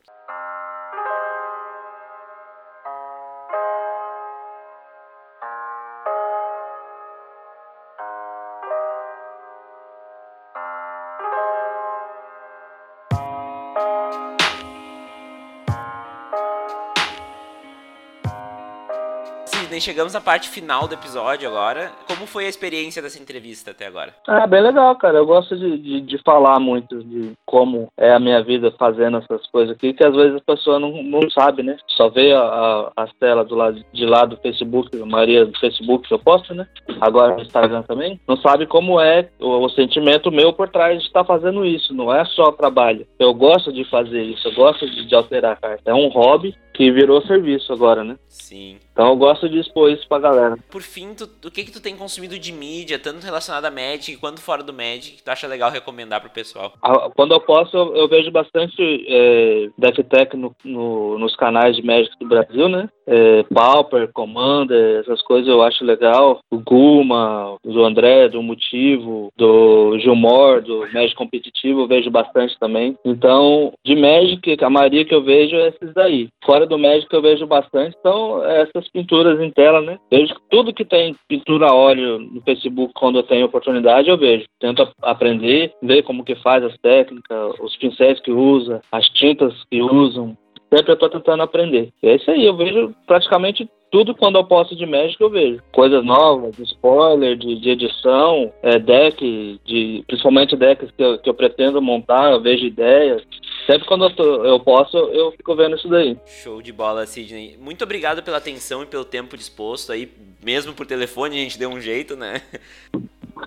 Chegamos 19.83 20.15
à 20.15 20.21
parte 20.21 20.49
final 20.49 20.87
do 20.87 20.95
episódio 20.95 21.49
agora. 21.49 21.91
Como 22.07 22.25
foi 22.25 22.47
a 22.47 22.49
experiência 22.49 23.03
dessa 23.03 23.21
entrevista 23.21 23.73
até 23.73 23.87
agora? 23.87 24.15
Ah, 24.29 24.47
bem 24.47 24.63
legal, 24.63 24.95
cara. 24.97 25.19
Eu 25.19 25.27
gosto 25.27 25.57
de, 25.57 25.77
de, 25.77 26.01
de 26.01 26.19
falar 26.23 26.61
muito 26.61 27.03
de 27.03 27.33
como 27.45 27.89
é 27.99 28.13
a 28.13 28.21
minha 28.21 28.43
vida 28.43 28.73
fazendo 28.79 29.19
essas 29.19 29.45
coisas 29.49 29.75
aqui, 29.75 29.93
que 29.93 30.05
às 30.05 30.15
vezes 30.15 30.37
a 30.37 30.53
pessoa 30.55 30.79
não, 30.79 31.03
não 31.03 31.29
sabe, 31.31 31.65
né? 31.65 31.77
Só 31.89 32.09
vê 32.09 32.33
a, 32.33 32.93
a, 32.97 33.07
telas 33.19 33.49
do 33.49 33.57
lado, 33.57 33.85
de 33.93 34.07
lá 34.07 34.25
do 34.25 34.37
Facebook, 34.37 35.03
a 35.03 35.05
maioria 35.05 35.45
do 35.45 35.59
Facebook 35.59 36.07
que 36.07 36.15
eu 36.15 36.19
posto, 36.19 36.55
né? 36.55 36.67
Agora 37.01 37.35
no 37.35 37.43
Instagram 37.43 37.83
também. 37.83 38.21
Não 38.29 38.37
sabe 38.37 38.67
como 38.67 39.01
é 39.01 39.29
o, 39.41 39.65
o 39.65 39.69
sentimento 39.71 40.31
meu 40.31 40.53
por 40.53 40.69
trás 40.69 41.01
de 41.01 41.07
estar 41.07 41.25
fazendo 41.25 41.67
isso. 41.67 41.93
Não 41.93 42.15
é 42.15 42.25
só 42.25 42.53
trabalho. 42.53 43.07
Eu 43.19 43.35
gosto 43.35 43.73
de 43.73 43.85
fazer 43.91 44.23
isso, 44.23 44.47
eu 44.47 44.55
gosto 44.55 44.89
de, 44.89 45.07
de 45.07 45.15
alterar 45.15 45.53
a 45.53 45.57
carta. 45.57 45.91
É 45.91 45.95
um 45.95 46.09
hobby 46.09 46.55
que 46.73 46.91
virou 46.91 47.23
serviço 47.23 47.73
agora, 47.73 48.03
né? 48.05 48.17
Sim. 48.29 48.79
Então 48.93 49.09
eu 49.09 49.17
gosto 49.17 49.49
de 49.49 49.59
expor 49.59 49.91
isso 49.91 50.07
pra 50.07 50.19
galera. 50.19 50.57
Por 50.71 50.83
fim, 50.83 51.15
tu, 51.15 51.25
o 51.47 51.51
que 51.51 51.65
que 51.65 51.73
tu 51.73 51.83
tem 51.83 51.97
consumido 51.97 52.39
de 52.39 52.53
mídia, 52.53 52.99
tanto 52.99 53.25
relacionado 53.25 53.65
a 53.65 53.71
Magic 53.71 54.17
quanto 54.19 54.41
fora 54.41 54.63
do 54.63 54.73
Magic, 54.73 55.17
que 55.17 55.23
tu 55.23 55.31
acha 55.31 55.47
legal 55.47 55.71
recomendar 55.71 56.21
pro 56.21 56.31
pessoal? 56.31 56.73
Quando 57.17 57.33
eu 57.33 57.41
posso, 57.41 57.77
eu, 57.77 57.97
eu 57.97 58.09
vejo 58.09 58.31
bastante 58.31 59.07
é, 59.09 59.69
Death 59.79 60.07
Tech 60.09 60.37
no, 60.37 60.55
no, 60.65 61.19
nos 61.19 61.35
canais 61.37 61.77
de 61.77 61.83
Magic 61.83 62.15
do 62.19 62.29
Brasil, 62.29 62.69
né? 62.69 62.89
É, 63.07 63.43
Pauper, 63.45 64.11
Commander, 64.13 65.01
essas 65.01 65.23
coisas 65.23 65.49
eu 65.49 65.63
acho 65.63 65.85
legal. 65.85 66.41
O 66.51 66.59
Guma, 66.59 67.57
do 67.65 67.85
André, 67.85 68.29
do 68.29 68.43
Motivo, 68.43 69.31
do 69.37 69.99
Gilmore, 69.99 70.63
do 70.63 70.81
Magic 70.93 71.15
Competitivo, 71.15 71.81
eu 71.81 71.89
vejo 71.89 72.11
bastante 72.11 72.59
também. 72.59 72.97
Então, 73.05 73.73
de 73.85 73.97
Magic, 73.97 74.57
a 74.63 74.71
maioria 74.71 75.05
que 75.05 75.15
eu 75.15 75.23
vejo 75.23 75.57
é 75.57 75.69
esses 75.69 75.93
daí. 75.95 76.29
Fora 76.45 76.62
do 76.67 76.79
Magic 76.79 77.13
eu 77.13 77.23
vejo 77.23 77.47
bastante, 77.47 77.97
então 77.99 78.45
essas 78.45 78.89
pinturas 78.89 79.41
em 79.41 79.51
tela, 79.51 79.81
né? 79.81 79.99
Vejo 80.11 80.35
tudo 80.51 80.75
que 80.75 80.85
tem 80.85 81.17
pintura 81.29 81.67
a 81.67 81.75
óleo 81.75 82.19
no 82.19 82.41
Facebook, 82.43 82.93
quando 82.95 83.19
eu 83.19 83.23
tenho 83.23 83.47
oportunidade, 83.47 84.09
eu 84.09 84.17
vejo. 84.17 84.47
Tento 84.61 84.89
aprender, 85.03 85.73
ver 85.83 86.03
como 86.03 86.25
que 86.25 86.35
faz 86.37 86.65
as 86.65 86.77
técnicas, 86.79 87.55
os 87.61 87.77
pincéis 87.77 88.21
que 88.21 88.31
usa, 88.31 88.81
as 88.91 89.09
tintas 89.11 89.55
que 89.71 89.83
usam. 89.83 90.37
Sempre 90.73 90.93
eu 90.93 90.97
tô 90.97 91.09
tentando 91.09 91.43
aprender. 91.43 91.91
É 92.03 92.15
isso 92.15 92.31
aí, 92.31 92.45
eu 92.45 92.57
vejo 92.57 92.95
praticamente 93.07 93.69
tudo 93.93 94.15
quando 94.15 94.37
eu 94.37 94.45
posto 94.45 94.75
de 94.75 94.87
Magic 94.87 95.21
eu 95.21 95.29
vejo. 95.29 95.63
Coisas 95.71 96.03
novas, 96.03 96.57
de 96.57 96.63
spoiler, 96.63 97.37
de, 97.37 97.61
de 97.61 97.71
edição, 97.71 98.51
é, 98.63 98.79
deck, 98.79 99.61
de, 99.67 100.03
principalmente 100.07 100.57
decks 100.57 100.91
que 100.97 101.05
eu, 101.05 101.19
que 101.19 101.29
eu 101.29 101.35
pretendo 101.35 101.81
montar, 101.83 102.33
eu 102.33 102.41
vejo 102.41 102.65
ideias. 102.65 103.23
Sempre 103.67 103.87
quando 103.87 104.07
eu, 104.07 104.17
tô, 104.17 104.45
eu 104.47 104.59
posso, 104.59 104.97
eu 104.97 105.31
fico 105.33 105.55
vendo 105.55 105.77
isso 105.77 105.89
daí. 105.89 106.17
Show 106.27 106.63
de 106.63 106.73
bola, 106.73 107.07
Sidney. 107.07 107.59
Muito 107.61 107.85
obrigado 107.85 108.23
pela 108.23 108.39
atenção 108.39 108.83
e 108.83 108.87
pelo 108.87 109.05
tempo 109.05 109.37
disposto 109.37 109.93
aí. 109.93 110.11
Mesmo 110.43 110.73
por 110.73 110.87
telefone, 110.87 111.37
a 111.37 111.41
gente 111.41 111.59
deu 111.59 111.69
um 111.69 111.81
jeito, 111.81 112.17
né? 112.17 112.41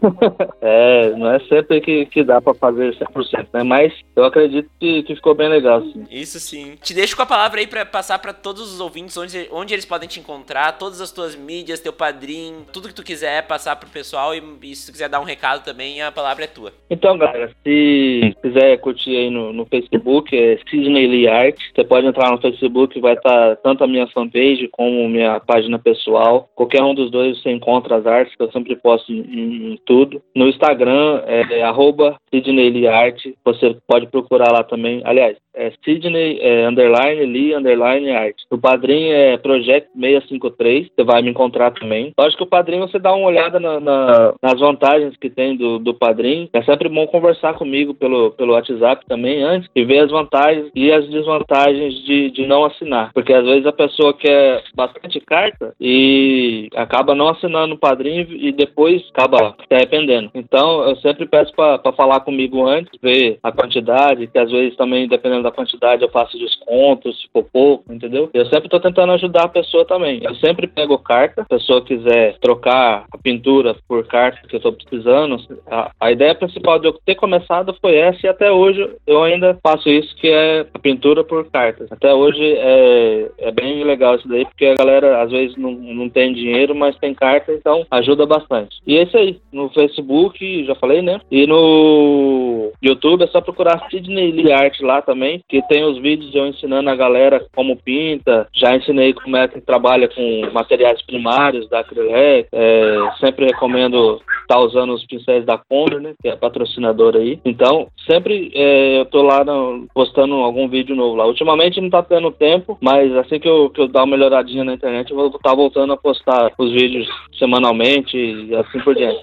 é, 0.62 1.10
não 1.12 1.32
é 1.32 1.40
sempre 1.42 1.82
que, 1.82 2.06
que 2.08 2.24
dá 2.24 2.42
para 2.42 2.54
fazer 2.54 2.96
100%, 2.96 3.48
né? 3.54 3.64
Mas 3.64 3.94
eu 4.16 4.26
acredito 4.26 4.70
que, 4.80 5.04
que 5.04 5.16
ficou 5.16 5.36
bem 5.36 5.50
legal, 5.50 5.82
sim. 5.82 6.06
Isso 6.10 6.40
sim. 6.40 6.76
Te 6.82 6.94
deixo 6.94 7.16
com 7.16 7.22
a 7.22 7.26
palavra 7.26 7.60
aí 7.60 7.68
para 7.68 7.86
passar 7.86 8.20
para 8.20 8.34
todos 8.34 8.74
os 8.74 8.80
ouvintes 8.80 9.18
onde, 9.18 9.48
onde 9.52 9.74
eles 9.74 9.86
podem 9.86 10.08
te 10.08 10.20
encontrar, 10.20 10.78
todas 10.78 11.02
as 11.02 11.12
tuas 11.12 11.36
mídias, 11.36 11.80
teu 11.80 11.94
padrinho, 11.94 12.66
tudo 12.72 12.88
que 12.88 12.94
tu 12.94 13.04
quiser 13.04 13.46
passar 13.48 13.76
pro 13.76 13.90
pessoal 13.90 14.34
e, 14.34 14.42
e 14.64 14.76
se 14.76 14.88
tu 14.88 14.92
quiser 14.92 15.10
dar 15.10 15.20
um 15.20 15.26
recado 15.26 15.64
também, 15.64 16.02
a 16.02 16.12
palavra 16.12 16.46
é 16.46 16.48
tua. 16.48 16.72
Então, 16.90 17.18
galera, 17.18 17.52
se 17.64 18.36
quiser 18.42 18.78
curtir 18.80 19.16
aí 19.16 19.30
no, 19.30 19.54
no 19.54 19.66
Facebook, 19.66 20.36
é 20.36 20.58
Sidney 20.70 21.08
Lee 21.08 21.28
Art. 21.28 21.58
Você 21.74 21.84
pode 21.84 22.08
entrar 22.08 22.32
no 22.32 22.42
Facebook, 22.42 23.00
vai 23.00 23.14
estar 23.14 23.56
tanto 23.58 23.84
a 23.84 23.88
minha 23.88 24.08
fanpage 24.08 24.70
como 24.72 25.08
minha 25.10 25.40
página 25.40 25.80
pessoal. 25.80 26.50
Qualquer 26.56 26.84
um 26.84 26.94
dos 26.94 27.12
dois 27.12 27.42
você 27.42 27.52
encontra 27.52 27.98
as 27.98 28.06
artes, 28.06 28.36
que 28.36 28.44
eu 28.44 28.52
sempre 28.52 28.76
posto 28.76 29.12
em, 29.12 29.74
em 29.74 29.78
tudo. 29.86 30.22
No 30.36 30.48
Instagram 30.48 31.22
é, 31.26 31.60
é 31.60 31.64
arroba 31.64 32.18
Sidney 32.30 32.70
Lee 32.70 32.88
Art. 32.88 33.26
Você 33.44 33.78
pode 33.88 34.08
procurar 34.08 34.52
lá 34.52 34.64
também. 34.64 35.02
Aliás, 35.06 35.38
é 35.56 35.72
Sidney 35.84 36.40
é, 36.42 36.68
underline 36.68 37.26
Lee 37.26 37.56
underline 37.56 38.12
art. 38.12 38.36
O 38.52 38.58
padrinho 38.58 39.14
é 39.14 39.38
Project 39.38 39.90
653, 40.00 40.88
você 40.96 41.04
vai 41.04 41.22
me 41.22 41.30
encontrar 41.30 41.72
também. 41.72 42.14
Eu 42.18 42.26
acho 42.26 42.38
que 42.38 42.44
o 42.44 42.48
padrinho 42.48 42.88
você 42.88 43.00
dá 43.00 43.14
uma 43.14 43.28
olhada 43.28 43.60
na, 43.60 43.80
na, 43.80 44.34
nas 44.42 44.60
vantagens 44.60 45.16
que 45.18 45.30
tem 45.30 45.56
do, 45.56 45.80
do 45.80 45.94
padrinho. 45.94 46.50
É 46.54 46.62
sempre 46.64 46.90
bom 46.90 47.08
conversar 47.08 47.54
comigo 47.54 47.94
pelo, 47.94 48.32
pelo 48.32 48.54
WhatsApp 48.54 49.06
também 49.08 49.44
antes 49.44 49.70
e 49.76 49.84
ver 49.84 50.00
as 50.00 50.12
vantagens 50.12 50.70
e 50.76 50.92
as 50.92 51.08
desvantagens 51.10 51.94
de, 52.04 52.32
de 52.32 52.46
não 52.46 52.66
assinar. 52.66 53.12
Porque 53.14 53.34
às 53.34 53.46
vezes 53.46 53.66
a 53.66 53.72
pessoa 53.72 54.14
quer 54.14 54.64
bastante 54.76 55.20
carta 55.20 55.74
e 55.80 56.70
acaba 56.76 57.16
não 57.16 57.30
assinando 57.30 57.76
o 57.76 57.80
padrinho 57.80 58.28
e 58.32 58.52
depois 58.52 59.04
acaba 59.14 59.56
se 59.68 59.74
arrependendo. 59.74 60.30
Então 60.34 60.88
eu 60.88 60.96
sempre 60.98 61.26
peço 61.26 61.54
para 61.54 61.94
falar 61.94 62.20
comigo 62.22 62.66
antes, 62.66 62.92
ver 63.02 63.40
a 63.42 63.52
quantidade, 63.52 64.28
que 64.28 64.38
às 64.38 64.52
vezes 64.52 64.76
também 64.76 65.08
dependendo 65.08 65.45
da 65.46 65.52
quantidade 65.52 66.04
eu 66.04 66.10
faço 66.10 66.38
descontos, 66.38 67.22
se 67.22 67.28
for 67.32 67.44
pouco, 67.44 67.94
entendeu? 67.94 68.30
Eu 68.34 68.46
sempre 68.46 68.66
estou 68.66 68.80
tentando 68.80 69.14
ajudar 69.14 69.44
a 69.44 69.50
pessoa 69.50 69.86
também. 69.86 70.20
Eu 70.24 70.36
sempre 70.36 70.68
pego 70.68 70.98
carta, 70.98 71.42
se 71.42 71.42
a 71.42 71.58
pessoa 71.58 71.82
quiser 71.84 72.38
trocar 72.40 73.06
a 73.12 73.18
pintura 73.18 73.76
por 73.88 74.06
carta 74.08 74.48
que 74.48 74.56
eu 74.56 74.58
estou 74.58 74.74
precisando, 74.74 75.38
a, 75.70 75.92
a, 76.00 76.12
ideia 76.12 76.34
principal 76.34 76.80
de 76.80 76.88
eu 76.88 76.94
ter 77.06 77.16
começado 77.16 77.76
foi 77.80 77.96
essa 77.96 78.26
e 78.26 78.30
até 78.30 78.52
hoje 78.52 78.90
eu 79.06 79.24
ainda 79.24 79.58
faço 79.62 79.90
isso, 79.90 80.16
que 80.16 80.28
é 80.28 80.66
a 80.74 80.80
pintura 80.80 81.24
por 81.24 81.46
cartas. 81.50 81.92
Até 81.92 82.14
hoje 82.14 82.42
é, 82.44 83.30
é 83.38 83.52
bem 83.52 83.84
legal 83.84 84.16
isso 84.16 84.28
daí, 84.28 84.46
porque 84.46 84.66
a 84.66 84.76
galera 84.76 85.22
às 85.22 85.32
vezes 85.32 85.56
não, 85.56 85.72
não 85.72 86.10
tem 86.10 86.34
dinheiro, 86.34 86.74
mas 86.74 86.98
tem 86.98 87.14
carta, 87.14 87.54
então 87.54 87.86
ajuda 87.92 88.26
bastante. 88.26 88.78
E 88.88 88.98
é 88.98 89.04
isso 89.04 89.18
aí, 89.18 89.40
no 89.52 89.70
Facebook, 89.70 90.66
já 90.66 90.76
falei, 90.76 91.02
né? 91.02 91.20
E 91.30 91.46
no 91.46 92.72
YouTube 92.82 93.24
é 93.24 93.28
só 93.28 93.42
procurar 93.42 93.88
Sidney 93.90 94.32
Lee 94.32 94.52
Art 94.52 94.80
lá 94.82 95.02
também, 95.02 95.35
que 95.48 95.62
tem 95.68 95.84
os 95.84 96.00
vídeos 96.00 96.34
eu 96.34 96.48
ensinando 96.48 96.90
a 96.90 96.96
galera 96.96 97.46
como 97.56 97.78
pinta, 97.78 98.48
já 98.54 98.76
ensinei 98.76 99.14
como 99.14 99.38
é 99.38 99.48
que 99.48 99.62
trabalha 99.62 100.08
com 100.08 100.50
materiais 100.54 101.02
primários 101.04 101.70
da 101.70 101.80
Acrylex, 101.80 102.50
é, 102.52 102.96
sempre 103.20 103.46
recomendo 103.46 104.22
estar 104.42 104.56
tá 104.56 104.60
usando 104.60 104.94
os 104.94 105.06
pincéis 105.06 105.46
da 105.46 105.58
Conner, 105.58 106.00
né, 106.00 106.14
que 106.22 106.30
é 106.30 106.36
patrocinador 106.36 107.16
aí. 107.16 107.40
Então, 107.44 107.88
sempre 108.10 108.52
é, 108.54 109.00
eu 109.00 109.06
tô 109.06 109.22
lá 109.22 109.44
no, 109.44 109.88
postando 109.94 110.36
algum 110.36 110.68
vídeo 110.68 110.96
novo 110.96 111.16
lá. 111.16 111.26
Ultimamente 111.26 111.82
não 111.82 111.90
tá 111.90 112.04
tendo 112.04 112.32
tempo, 112.32 112.78
mas 112.82 113.16
assim 113.18 113.40
que 113.40 113.50
eu, 113.50 113.70
que 113.70 113.82
eu 113.82 113.88
dar 113.88 114.04
uma 114.04 114.16
melhoradinha 114.16 114.64
na 114.64 114.74
internet, 114.74 115.10
eu 115.10 115.18
vou 115.18 115.28
estar 115.28 115.40
tá 115.40 115.56
voltando 115.56 115.94
a 115.94 115.98
postar 115.98 116.52
os 116.58 116.72
vídeos 116.72 117.08
semanalmente 117.38 118.18
e 118.18 118.56
assim 118.56 118.80
por 118.80 118.96
diante. 118.96 119.22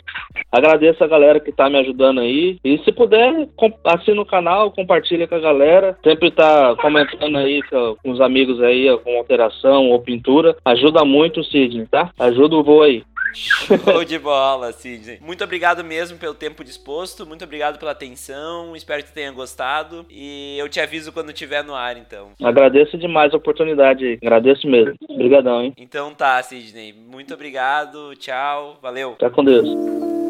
Agradeço 0.51 1.03
a 1.03 1.09
galera 1.09 1.40
que 1.40 1.53
tá 1.53 1.68
me 1.70 1.79
ajudando 1.79 2.20
aí. 2.20 2.59
E 2.64 2.79
se 2.79 2.92
puder, 2.92 3.48
assina 3.85 4.20
o 4.20 4.27
canal, 4.27 4.70
compartilha 4.70 5.27
com 5.27 5.35
a 5.35 5.40
galera 5.40 5.96
sempre 6.03 6.31
tá 6.31 6.75
comentando 6.77 7.37
aí 7.38 7.62
com 7.62 8.11
os 8.11 8.21
amigos 8.21 8.61
aí, 8.62 8.87
com 8.99 9.17
alteração 9.17 9.91
ou 9.91 10.01
pintura. 10.01 10.57
Ajuda 10.65 11.05
muito, 11.05 11.45
Sidney, 11.45 11.87
tá? 11.87 12.11
Ajuda 12.19 12.57
o 12.57 12.62
voo 12.62 12.83
aí. 12.83 13.05
Show 13.35 14.05
de 14.05 14.19
bola, 14.19 14.73
Sidney. 14.73 15.19
Muito 15.21 15.43
obrigado 15.43 15.83
mesmo 15.83 16.19
pelo 16.19 16.35
tempo 16.35 16.62
disposto, 16.62 17.27
muito 17.27 17.45
obrigado 17.45 17.79
pela 17.79 17.93
atenção, 17.93 18.77
espero 18.77 19.03
que 19.03 19.12
tenha 19.12 19.33
gostado 19.33 20.05
e 20.11 20.57
eu 20.59 20.69
te 20.69 20.81
aviso 20.81 21.12
quando 21.12 21.31
estiver 21.31 21.65
no 21.65 21.75
ar, 21.75 21.97
então. 21.97 22.33
Agradeço 22.43 22.99
demais 22.99 23.33
a 23.33 23.37
oportunidade, 23.37 24.19
agradeço 24.23 24.69
mesmo. 24.69 24.95
Obrigadão, 25.09 25.62
hein? 25.62 25.73
Então 25.77 26.12
tá, 26.15 26.43
Sidney. 26.43 26.93
Muito 26.93 27.33
obrigado, 27.33 28.15
tchau, 28.17 28.79
valeu. 28.83 29.12
Tá 29.19 29.31
com 29.31 29.43
Deus. 29.43 30.22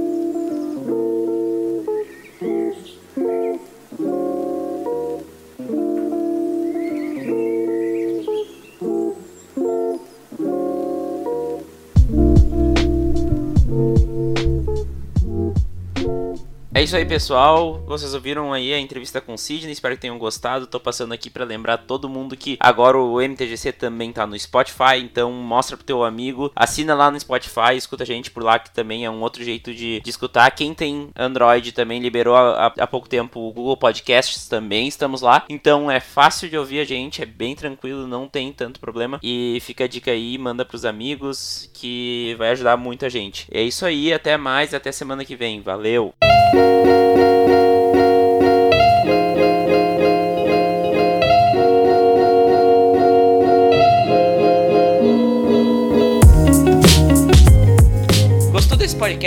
É 16.74 16.82
isso 16.82 16.96
aí, 16.96 17.04
pessoal. 17.04 17.82
Vocês 17.87 18.14
ouviram 18.14 18.50
aí 18.50 18.72
a 18.72 18.80
entrevista 18.80 19.20
com 19.20 19.35
o 19.35 19.38
Sidney. 19.38 19.72
Espero 19.72 19.94
que 19.94 20.00
tenham 20.00 20.18
gostado. 20.18 20.66
Tô 20.66 20.80
passando 20.80 21.12
aqui 21.12 21.28
para 21.28 21.44
lembrar 21.44 21.76
todo 21.76 22.08
mundo 22.08 22.35
que 22.35 22.56
agora 22.58 22.96
o 22.96 23.20
MTGC 23.20 23.72
também 23.72 24.11
tá 24.11 24.26
no 24.26 24.38
Spotify. 24.38 24.96
Então 25.02 25.30
mostra 25.30 25.76
pro 25.76 25.85
teu 25.85 26.02
amigo. 26.02 26.50
Assina 26.56 26.94
lá 26.94 27.11
no 27.11 27.20
Spotify. 27.20 27.76
Escuta 27.76 28.04
a 28.04 28.06
gente 28.06 28.30
por 28.30 28.42
lá, 28.42 28.58
que 28.58 28.70
também 28.70 29.04
é 29.04 29.11
um 29.11 29.20
outro 29.20 29.44
jeito 29.44 29.74
de, 29.74 30.00
de 30.00 30.11
escutar. 30.11 30.50
Quem 30.52 30.72
tem 30.72 31.11
Android 31.14 31.72
também 31.72 32.00
liberou 32.00 32.35
há, 32.35 32.87
pouco 32.87 33.06
tempo 33.06 33.38
o 33.38 33.52
Google 33.52 33.76
Podcasts 33.76 34.48
também. 34.48 34.88
Estamos 34.88 35.20
lá. 35.20 35.44
Então 35.50 35.90
é 35.90 36.00
fácil 36.00 36.48
de 36.48 36.56
ouvir 36.56 36.80
a 36.80 36.85
gente. 36.85 37.20
É 37.20 37.26
bem 37.26 37.54
tranquilo. 37.54 38.06
Não 38.06 38.26
tem 38.26 38.50
tanto 38.50 38.80
problema. 38.80 39.20
E 39.22 39.58
fica 39.61 39.85
a 39.85 39.88
dica 39.88 40.11
aí. 40.11 40.38
Manda 40.38 40.64
pros 40.64 40.87
amigos 40.87 41.68
que 41.74 42.35
vai 42.38 42.48
ajudar 42.52 42.78
muita 42.78 43.11
gente. 43.11 43.46
É 43.50 43.62
isso 43.62 43.85
aí. 43.85 44.11
Até 44.11 44.38
mais. 44.38 44.72
Até 44.72 44.90
semana 44.90 45.22
que 45.22 45.37
vem. 45.37 45.61
Valeu! 45.61 46.14